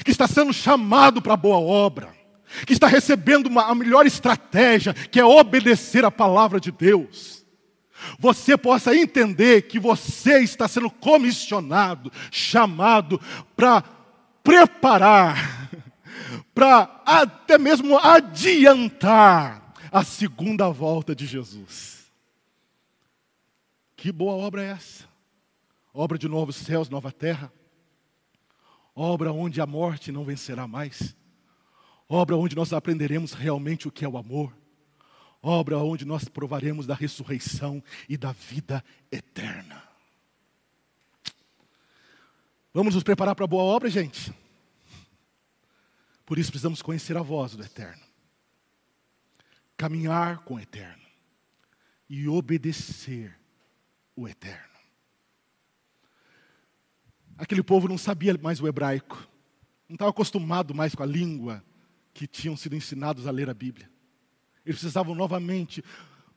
que 0.04 0.12
está 0.12 0.28
sendo 0.28 0.54
chamado 0.54 1.22
para 1.22 1.34
a 1.34 1.38
boa 1.38 1.60
obra, 1.60 2.16
que 2.66 2.74
está 2.74 2.88
recebendo 2.88 3.48
uma, 3.48 3.66
a 3.66 3.76
melhor 3.76 4.06
estratégia, 4.06 4.94
que 4.94 5.20
é 5.20 5.26
obedecer 5.26 6.06
a 6.06 6.12
palavra 6.12 6.60
de 6.60 6.72
Deus, 6.72 7.46
você 8.20 8.58
possa 8.58 8.96
entender 8.96 9.64
que 9.64 9.80
você 9.80 10.40
está 10.40 10.68
sendo 10.68 10.90
comissionado, 10.90 12.12
chamado 12.32 13.20
para 13.56 13.84
preparar, 14.44 15.70
para 16.54 17.02
até 17.06 17.58
mesmo 17.58 17.98
adiantar 17.98 19.74
a 19.92 20.04
segunda 20.04 20.70
volta 20.70 21.16
de 21.16 21.26
Jesus. 21.26 22.12
Que 23.96 24.12
boa 24.12 24.34
obra 24.34 24.64
é 24.64 24.72
essa? 24.72 25.06
Obra 25.94 26.18
de 26.18 26.28
novos 26.28 26.58
céus, 26.58 26.90
nova 26.90 27.12
terra 27.12 27.52
obra 28.96 29.34
onde 29.34 29.60
a 29.60 29.66
morte 29.66 30.12
não 30.12 30.24
vencerá 30.24 30.66
mais, 30.68 31.16
obra 32.08 32.36
onde 32.36 32.56
nós 32.56 32.74
aprenderemos 32.74 33.34
realmente 33.34 33.88
o 33.88 33.92
que 33.92 34.06
é 34.06 34.10
o 34.10 34.18
amor, 34.18 34.56
obra 35.42 35.78
onde 35.78 36.06
nós 36.06 36.26
provaremos 36.26 36.88
da 36.88 36.96
ressurreição 36.96 37.84
e 38.08 38.18
da 38.18 38.32
vida 38.32 38.84
eterna. 39.12 39.84
Vamos 42.74 42.94
nos 42.94 43.04
preparar 43.04 43.36
para 43.36 43.46
a 43.46 43.48
boa 43.48 43.64
obra, 43.64 43.90
gente? 43.90 44.34
Por 46.26 46.38
isso 46.38 46.52
precisamos 46.52 46.82
conhecer 46.82 47.16
a 47.16 47.22
voz 47.22 47.56
do 47.56 47.64
Eterno, 47.64 48.02
caminhar 49.78 50.40
com 50.40 50.56
o 50.56 50.60
Eterno 50.60 51.06
e 52.10 52.28
obedecer 52.28 53.38
o 54.16 54.28
Eterno. 54.28 54.76
Aquele 57.38 57.62
povo 57.62 57.88
não 57.88 57.98
sabia 57.98 58.38
mais 58.42 58.60
o 58.60 58.68
hebraico, 58.68 59.26
não 59.88 59.96
estava 59.96 60.12
acostumado 60.12 60.74
mais 60.74 60.96
com 60.96 61.04
a 61.04 61.06
língua 61.06 61.64
que 62.16 62.26
tinham 62.26 62.56
sido 62.56 62.76
ensinados 62.76 63.28
a 63.28 63.32
ler 63.32 63.50
a 63.50 63.54
Bíblia. 63.54 63.92
Eles 64.66 64.80
precisavam 64.80 65.14
novamente 65.14 65.84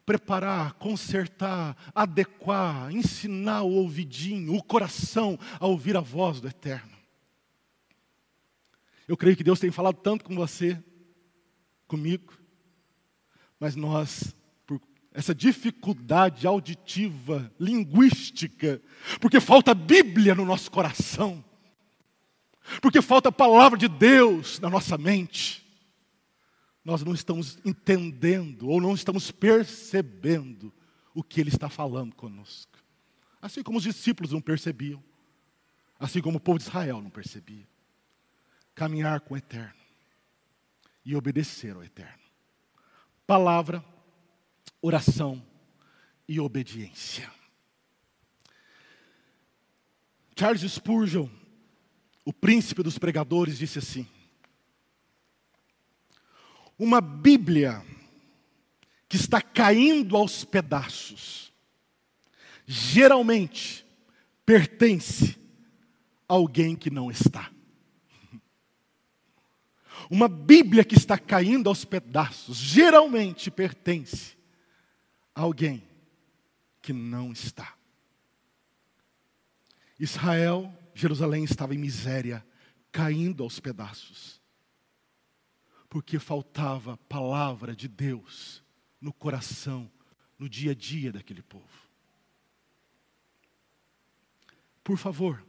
preparar, 0.04 0.74
consertar, 0.74 1.76
adequar, 1.94 2.90
ensinar 2.90 3.62
o 3.62 3.70
ouvidinho, 3.70 4.54
o 4.54 4.62
coração 4.62 5.38
a 5.60 5.66
ouvir 5.66 5.96
a 5.96 6.00
voz 6.00 6.40
do 6.40 6.48
Eterno. 6.48 6.98
Eu 9.06 9.16
creio 9.16 9.36
que 9.36 9.44
Deus 9.44 9.60
tem 9.60 9.70
falado 9.70 9.96
tanto 9.96 10.24
com 10.24 10.34
você, 10.34 10.82
comigo, 11.86 12.34
mas 13.60 13.76
nós 13.76 14.34
essa 15.12 15.34
dificuldade 15.34 16.46
auditiva, 16.46 17.52
linguística, 17.58 18.80
porque 19.20 19.40
falta 19.40 19.74
Bíblia 19.74 20.34
no 20.34 20.44
nosso 20.44 20.70
coração, 20.70 21.44
porque 22.80 23.02
falta 23.02 23.28
a 23.30 23.32
palavra 23.32 23.78
de 23.78 23.88
Deus 23.88 24.60
na 24.60 24.70
nossa 24.70 24.96
mente. 24.96 25.67
Nós 26.84 27.02
não 27.02 27.12
estamos 27.12 27.58
entendendo 27.64 28.68
ou 28.68 28.80
não 28.80 28.94
estamos 28.94 29.30
percebendo 29.30 30.72
o 31.14 31.22
que 31.22 31.40
Ele 31.40 31.50
está 31.50 31.68
falando 31.68 32.14
conosco. 32.14 32.78
Assim 33.40 33.62
como 33.62 33.78
os 33.78 33.84
discípulos 33.84 34.32
não 34.32 34.40
percebiam, 34.40 35.02
assim 35.98 36.20
como 36.20 36.38
o 36.38 36.40
povo 36.40 36.58
de 36.58 36.64
Israel 36.64 37.02
não 37.02 37.10
percebia. 37.10 37.66
Caminhar 38.74 39.20
com 39.20 39.34
o 39.34 39.36
Eterno 39.36 39.80
e 41.04 41.16
obedecer 41.16 41.74
ao 41.74 41.82
Eterno. 41.82 42.22
Palavra 43.26 43.84
oração 44.80 45.44
e 46.28 46.38
obediência. 46.38 47.30
Charles 50.38 50.62
Spurgeon, 50.70 51.28
o 52.24 52.32
príncipe 52.32 52.82
dos 52.82 52.98
pregadores, 52.98 53.58
disse 53.58 53.78
assim: 53.78 54.06
Uma 56.78 57.00
Bíblia 57.00 57.84
que 59.08 59.16
está 59.16 59.40
caindo 59.40 60.16
aos 60.16 60.44
pedaços, 60.44 61.52
geralmente 62.66 63.84
pertence 64.44 65.36
a 66.28 66.34
alguém 66.34 66.76
que 66.76 66.90
não 66.90 67.10
está. 67.10 67.50
Uma 70.10 70.28
Bíblia 70.28 70.84
que 70.84 70.94
está 70.94 71.18
caindo 71.18 71.68
aos 71.68 71.84
pedaços, 71.84 72.56
geralmente 72.56 73.50
pertence 73.50 74.36
alguém 75.34 75.82
que 76.80 76.92
não 76.92 77.32
está. 77.32 77.74
Israel, 79.98 80.72
Jerusalém 80.94 81.44
estava 81.44 81.74
em 81.74 81.78
miséria, 81.78 82.46
caindo 82.92 83.42
aos 83.42 83.58
pedaços, 83.60 84.40
porque 85.88 86.18
faltava 86.18 86.96
palavra 87.08 87.74
de 87.74 87.88
Deus 87.88 88.62
no 89.00 89.12
coração, 89.12 89.90
no 90.38 90.48
dia 90.48 90.72
a 90.72 90.74
dia 90.74 91.12
daquele 91.12 91.42
povo. 91.42 91.88
Por 94.84 94.98
favor, 94.98 95.44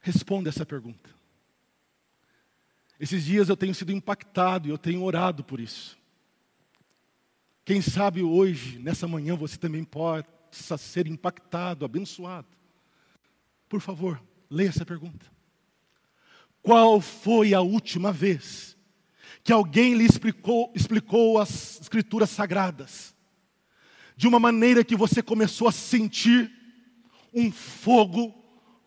responda 0.00 0.48
essa 0.48 0.66
pergunta. 0.66 1.10
Esses 2.98 3.24
dias 3.24 3.48
eu 3.48 3.56
tenho 3.56 3.74
sido 3.74 3.92
impactado 3.92 4.68
e 4.68 4.70
eu 4.70 4.78
tenho 4.78 5.02
orado 5.02 5.42
por 5.42 5.58
isso. 5.58 5.98
Quem 7.64 7.80
sabe 7.80 8.22
hoje, 8.22 8.78
nessa 8.78 9.06
manhã, 9.06 9.36
você 9.36 9.56
também 9.56 9.84
possa 9.84 10.76
ser 10.76 11.06
impactado, 11.06 11.84
abençoado. 11.84 12.48
Por 13.68 13.80
favor, 13.80 14.22
leia 14.50 14.68
essa 14.68 14.84
pergunta. 14.84 15.24
Qual 16.62 17.00
foi 17.00 17.54
a 17.54 17.60
última 17.60 18.12
vez 18.12 18.76
que 19.42 19.52
alguém 19.52 19.94
lhe 19.94 20.04
explicou, 20.04 20.70
explicou 20.74 21.38
as 21.38 21.80
escrituras 21.80 22.30
sagradas? 22.30 23.14
De 24.16 24.28
uma 24.28 24.38
maneira 24.38 24.84
que 24.84 24.96
você 24.96 25.22
começou 25.22 25.66
a 25.66 25.72
sentir 25.72 26.50
um 27.32 27.50
fogo 27.50 28.34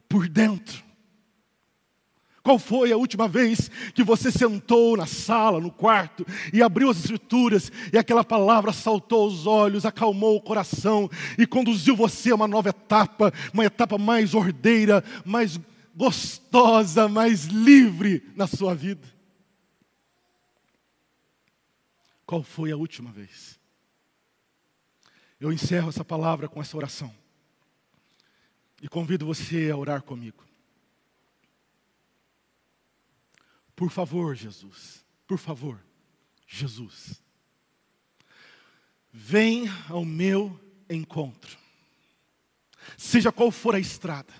por 0.07 0.27
dentro. 0.27 0.83
Qual 2.43 2.59
foi 2.59 2.91
a 2.91 2.97
última 2.97 3.25
vez 3.25 3.71
que 3.95 4.03
você 4.03 4.29
sentou 4.29 4.97
na 4.97 5.05
sala, 5.05 5.61
no 5.61 5.71
quarto, 5.71 6.27
e 6.51 6.61
abriu 6.61 6.89
as 6.89 6.97
escrituras, 6.97 7.71
e 7.91 7.97
aquela 7.97 8.23
palavra 8.23 8.73
saltou 8.73 9.25
os 9.25 9.47
olhos, 9.47 9.85
acalmou 9.85 10.35
o 10.35 10.41
coração 10.41 11.09
e 11.37 11.47
conduziu 11.47 11.95
você 11.95 12.31
a 12.31 12.35
uma 12.35 12.47
nova 12.47 12.67
etapa, 12.69 13.33
uma 13.53 13.63
etapa 13.63 13.97
mais 13.97 14.33
ordeira, 14.33 15.01
mais 15.23 15.57
gostosa, 15.95 17.07
mais 17.07 17.45
livre 17.45 18.21
na 18.35 18.45
sua 18.45 18.75
vida? 18.75 19.12
Qual 22.33 22.41
foi 22.41 22.71
a 22.71 22.75
última 22.75 23.11
vez? 23.11 23.59
Eu 25.39 25.53
encerro 25.53 25.89
essa 25.89 26.03
palavra 26.03 26.49
com 26.49 26.59
essa 26.59 26.75
oração. 26.75 27.15
E 28.81 28.89
convido 28.89 29.23
você 29.23 29.69
a 29.69 29.77
orar 29.77 30.01
comigo. 30.01 30.43
Por 33.75 33.91
favor, 33.91 34.35
Jesus, 34.35 35.05
por 35.27 35.37
favor, 35.37 35.79
Jesus, 36.47 37.21
vem 39.11 39.65
ao 39.87 40.03
meu 40.03 40.59
encontro. 40.89 41.55
seja 42.97 43.31
qual 43.31 43.51
for 43.51 43.75
a 43.75 43.79
estrada, 43.79 44.33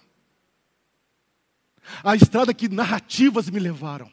a 2.04 2.16
estrada 2.16 2.56
que 2.56 2.68
narrativas 2.68 3.52
me 3.52 3.60
levaram, 3.60 4.12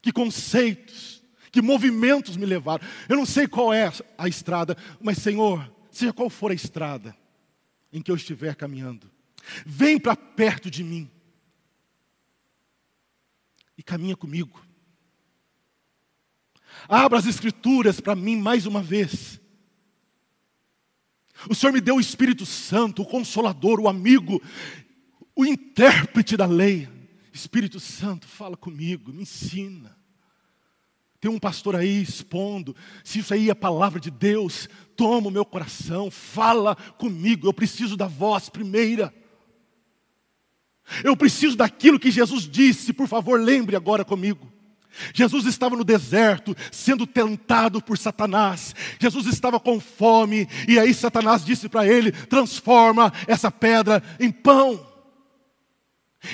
que 0.00 0.12
conceitos, 0.12 1.19
que 1.50 1.60
movimentos 1.60 2.36
me 2.36 2.46
levaram. 2.46 2.86
Eu 3.08 3.16
não 3.16 3.26
sei 3.26 3.46
qual 3.46 3.72
é 3.72 3.90
a 4.16 4.28
estrada, 4.28 4.76
mas 5.00 5.18
Senhor, 5.18 5.70
seja 5.90 6.12
qual 6.12 6.30
for 6.30 6.50
a 6.50 6.54
estrada 6.54 7.16
em 7.92 8.00
que 8.00 8.10
eu 8.10 8.16
estiver 8.16 8.54
caminhando, 8.54 9.10
vem 9.66 9.98
para 9.98 10.14
perto 10.14 10.70
de 10.70 10.84
mim 10.84 11.10
e 13.76 13.82
caminha 13.82 14.16
comigo. 14.16 14.64
Abra 16.88 17.18
as 17.18 17.26
Escrituras 17.26 18.00
para 18.00 18.14
mim 18.14 18.36
mais 18.36 18.66
uma 18.66 18.82
vez. 18.82 19.40
O 21.48 21.54
Senhor 21.54 21.72
me 21.72 21.80
deu 21.80 21.96
o 21.96 22.00
Espírito 22.00 22.44
Santo, 22.44 23.02
o 23.02 23.06
Consolador, 23.06 23.80
o 23.80 23.88
amigo, 23.88 24.42
o 25.34 25.44
intérprete 25.44 26.36
da 26.36 26.46
lei. 26.46 26.88
Espírito 27.32 27.80
Santo, 27.80 28.26
fala 28.26 28.56
comigo, 28.56 29.12
me 29.12 29.22
ensina. 29.22 29.99
Tem 31.20 31.30
um 31.30 31.38
pastor 31.38 31.76
aí 31.76 32.00
expondo, 32.00 32.74
se 33.04 33.18
isso 33.18 33.34
aí 33.34 33.48
é 33.48 33.52
a 33.52 33.56
palavra 33.56 34.00
de 34.00 34.10
Deus, 34.10 34.68
toma 34.96 35.28
o 35.28 35.30
meu 35.30 35.44
coração, 35.44 36.10
fala 36.10 36.74
comigo, 36.74 37.46
eu 37.46 37.52
preciso 37.52 37.94
da 37.94 38.06
voz 38.06 38.48
primeira. 38.48 39.12
Eu 41.04 41.14
preciso 41.16 41.56
daquilo 41.56 42.00
que 42.00 42.10
Jesus 42.10 42.48
disse, 42.48 42.92
por 42.92 43.06
favor, 43.06 43.38
lembre 43.38 43.76
agora 43.76 44.04
comigo. 44.04 44.50
Jesus 45.14 45.46
estava 45.46 45.76
no 45.76 45.84
deserto, 45.84 46.56
sendo 46.72 47.06
tentado 47.06 47.80
por 47.80 47.96
Satanás. 47.96 48.74
Jesus 48.98 49.26
estava 49.26 49.60
com 49.60 49.78
fome, 49.78 50.48
e 50.66 50.78
aí 50.78 50.92
Satanás 50.92 51.44
disse 51.44 51.68
para 51.68 51.86
ele: 51.86 52.10
transforma 52.10 53.12
essa 53.28 53.50
pedra 53.50 54.02
em 54.18 54.32
pão. 54.32 54.84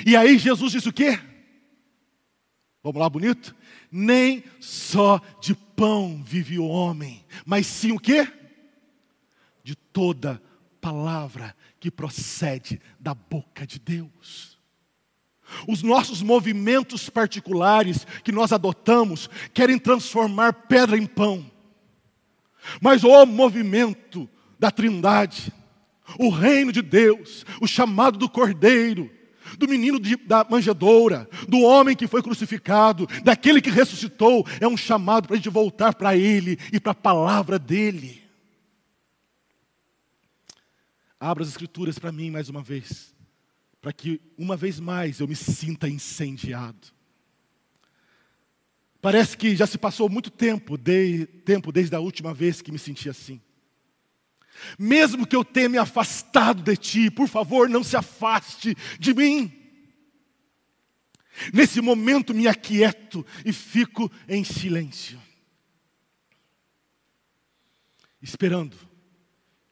E 0.05 0.15
aí 0.15 0.37
Jesus 0.37 0.71
disse 0.71 0.89
o 0.89 0.93
quê? 0.93 1.19
Vamos 2.83 2.99
lá, 2.99 3.09
bonito? 3.09 3.55
Nem 3.91 4.43
só 4.59 5.21
de 5.41 5.55
pão 5.55 6.21
vive 6.23 6.59
o 6.59 6.67
homem, 6.67 7.25
mas 7.45 7.67
sim 7.67 7.91
o 7.91 7.99
quê? 7.99 8.27
De 9.63 9.75
toda 9.75 10.41
palavra 10.81 11.55
que 11.79 11.91
procede 11.91 12.81
da 12.99 13.13
boca 13.13 13.65
de 13.65 13.79
Deus. 13.79 14.57
Os 15.67 15.81
nossos 15.81 16.21
movimentos 16.21 17.09
particulares 17.09 18.05
que 18.23 18.31
nós 18.31 18.51
adotamos 18.51 19.29
querem 19.53 19.79
transformar 19.79 20.53
pedra 20.53 20.97
em 20.97 21.05
pão. 21.05 21.49
Mas 22.81 23.03
o 23.03 23.25
movimento 23.25 24.29
da 24.59 24.69
Trindade, 24.71 25.53
o 26.19 26.29
reino 26.29 26.71
de 26.71 26.81
Deus, 26.81 27.45
o 27.61 27.67
chamado 27.67 28.17
do 28.17 28.29
Cordeiro, 28.29 29.09
do 29.57 29.67
menino 29.67 29.99
de, 29.99 30.15
da 30.15 30.45
manjedoura, 30.49 31.29
do 31.47 31.61
homem 31.61 31.95
que 31.95 32.07
foi 32.07 32.21
crucificado, 32.23 33.07
daquele 33.23 33.61
que 33.61 33.69
ressuscitou, 33.69 34.45
é 34.59 34.67
um 34.67 34.77
chamado 34.77 35.27
para 35.27 35.35
a 35.35 35.37
gente 35.37 35.49
voltar 35.49 35.93
para 35.95 36.15
Ele 36.15 36.57
e 36.73 36.79
para 36.79 36.91
a 36.91 36.95
palavra 36.95 37.59
dEle. 37.59 38.21
Abra 41.19 41.43
as 41.43 41.49
Escrituras 41.49 41.97
para 41.97 42.11
mim 42.11 42.29
mais 42.29 42.49
uma 42.49 42.61
vez 42.61 43.15
para 43.87 43.93
que 43.93 44.19
uma 44.37 44.57
vez 44.57 44.81
mais 44.81 45.21
eu 45.21 45.27
me 45.29 45.35
sinta 45.35 45.87
incendiado. 45.87 46.87
Parece 49.01 49.37
que 49.37 49.55
já 49.55 49.65
se 49.65 49.77
passou 49.77 50.09
muito 50.09 50.29
tempo, 50.29 50.77
de, 50.77 51.25
tempo 51.45 51.71
desde 51.71 51.95
a 51.95 51.99
última 52.01 52.33
vez 52.33 52.61
que 52.61 52.71
me 52.71 52.79
senti 52.79 53.07
assim. 53.07 53.39
Mesmo 54.77 55.25
que 55.25 55.35
eu 55.35 55.43
tenha 55.43 55.69
me 55.69 55.77
afastado 55.77 56.61
de 56.61 56.75
ti, 56.75 57.11
por 57.11 57.27
favor, 57.27 57.69
não 57.69 57.83
se 57.83 57.95
afaste 57.95 58.75
de 58.99 59.13
mim. 59.13 59.51
Nesse 61.53 61.81
momento 61.81 62.33
me 62.33 62.47
aquieto 62.47 63.25
e 63.45 63.53
fico 63.53 64.11
em 64.27 64.43
silêncio, 64.43 65.21
esperando 68.21 68.75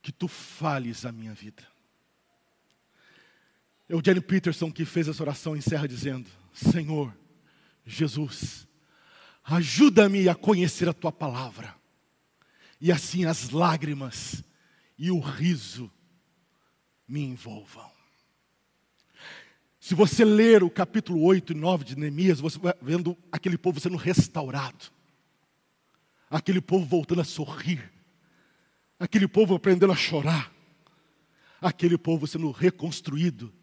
que 0.02 0.12
tu 0.12 0.28
fales 0.28 1.06
a 1.06 1.12
minha 1.12 1.34
vida. 1.34 1.65
É 3.89 3.95
o 3.95 4.02
Jenny 4.04 4.21
Peterson 4.21 4.71
que 4.71 4.86
fez 4.86 5.08
essa 5.08 5.24
oração 5.24 5.56
encerra 5.56 5.88
dizendo: 5.88 6.30
Senhor, 6.54 7.15
Jesus, 7.84 8.67
ajuda-me 9.43 10.30
a 10.30 10.36
conhecer 10.36 10.88
a 10.88 10.93
tua 10.93 11.12
palavra, 11.12 11.76
e 12.80 12.91
assim 12.91 13.26
as 13.26 13.50
lágrimas 13.50 14.43
e 14.97 15.12
o 15.12 15.19
riso 15.19 15.91
me 17.08 17.21
envolvam. 17.21 17.89
Se 19.79 19.93
você 19.93 20.25
ler 20.25 20.63
o 20.63 20.69
capítulo 20.69 21.21
8 21.23 21.53
e 21.53 21.55
9 21.55 21.84
de 21.84 21.95
Neemias, 21.95 22.39
você 22.39 22.58
vai 22.58 22.73
vendo 22.81 23.15
aquele 23.31 23.58
povo 23.58 23.79
sendo 23.79 23.97
restaurado, 23.97 24.86
aquele 26.29 26.60
povo 26.60 26.86
voltando 26.86 27.21
a 27.21 27.25
sorrir, 27.25 27.91
aquele 28.99 29.27
povo 29.27 29.53
aprendendo 29.53 29.93
a 29.93 29.95
chorar, 29.95 30.51
aquele 31.62 31.97
povo 31.97 32.25
sendo 32.25 32.49
reconstruído 32.49 33.53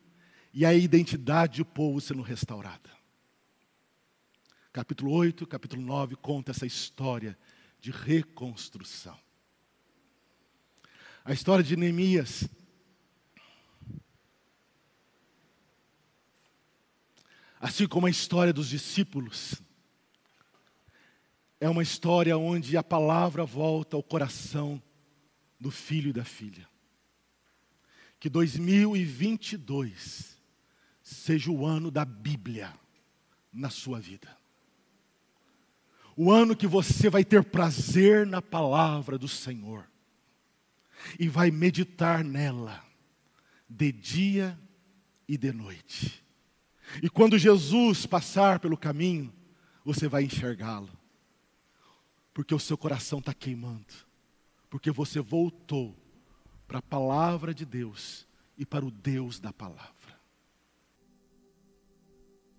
e 0.55 0.65
a 0.65 0.73
identidade 0.73 1.59
do 1.59 1.65
povo 1.65 2.01
sendo 2.01 2.23
restaurada. 2.23 2.91
Capítulo 4.73 5.13
8, 5.13 5.47
capítulo 5.47 5.83
9 5.83 6.17
conta 6.17 6.53
essa 6.53 6.65
história 6.65 7.37
de 7.81 7.91
reconstrução. 7.91 9.19
A 11.25 11.33
história 11.33 11.65
de 11.65 11.77
Neemias 11.77 12.49
assim 17.63 17.87
como 17.87 18.09
a 18.09 18.11
história 18.11 18.53
dos 18.53 18.69
discípulos, 18.69 19.63
é 21.61 21.69
uma 21.69 21.85
história 21.85 22.37
onde 22.37 22.77
a 22.77 22.83
palavra 22.83 23.45
volta 23.45 23.95
ao 23.95 24.03
coração 24.03 24.83
do 25.61 25.71
filho 25.71 26.11
e 26.11 26.13
da 26.13 26.25
filha. 26.25 26.69
Que 28.19 28.29
2022 28.29 30.37
seja 31.05 31.53
o 31.53 31.65
ano 31.65 31.89
da 31.89 32.05
Bíblia 32.05 32.75
na 33.53 33.71
sua 33.71 34.01
vida. 34.01 34.37
O 36.17 36.33
ano 36.33 36.57
que 36.57 36.67
você 36.67 37.09
vai 37.09 37.25
ter 37.25 37.45
prazer 37.45 38.27
na 38.27 38.43
palavra 38.43 39.17
do 39.17 39.29
Senhor 39.29 39.89
e 41.19 41.29
vai 41.29 41.51
meditar 41.51 42.25
nela 42.25 42.85
de 43.69 43.91
dia 43.93 44.59
e 45.27 45.37
de 45.37 45.53
noite. 45.53 46.23
E 47.03 47.09
quando 47.09 47.39
Jesus 47.39 48.07
passar 48.07 48.59
pelo 48.61 48.77
caminho, 48.77 49.33
você 49.85 50.09
vai 50.09 50.25
enxergá-lo, 50.25 50.91
porque 52.35 52.55
o 52.55 52.59
seu 52.59 52.77
coração 52.77 53.19
está 53.19 53.33
queimando, 53.33 53.95
porque 54.69 54.91
você 54.91 55.21
voltou 55.21 55.97
para 56.67 56.79
a 56.79 56.83
palavra 56.83 57.55
de 57.55 57.65
Deus 57.65 58.27
e 58.57 58.65
para 58.65 58.85
o 58.85 58.91
Deus 58.91 59.41
da 59.41 59.53
palavra. 59.53 59.93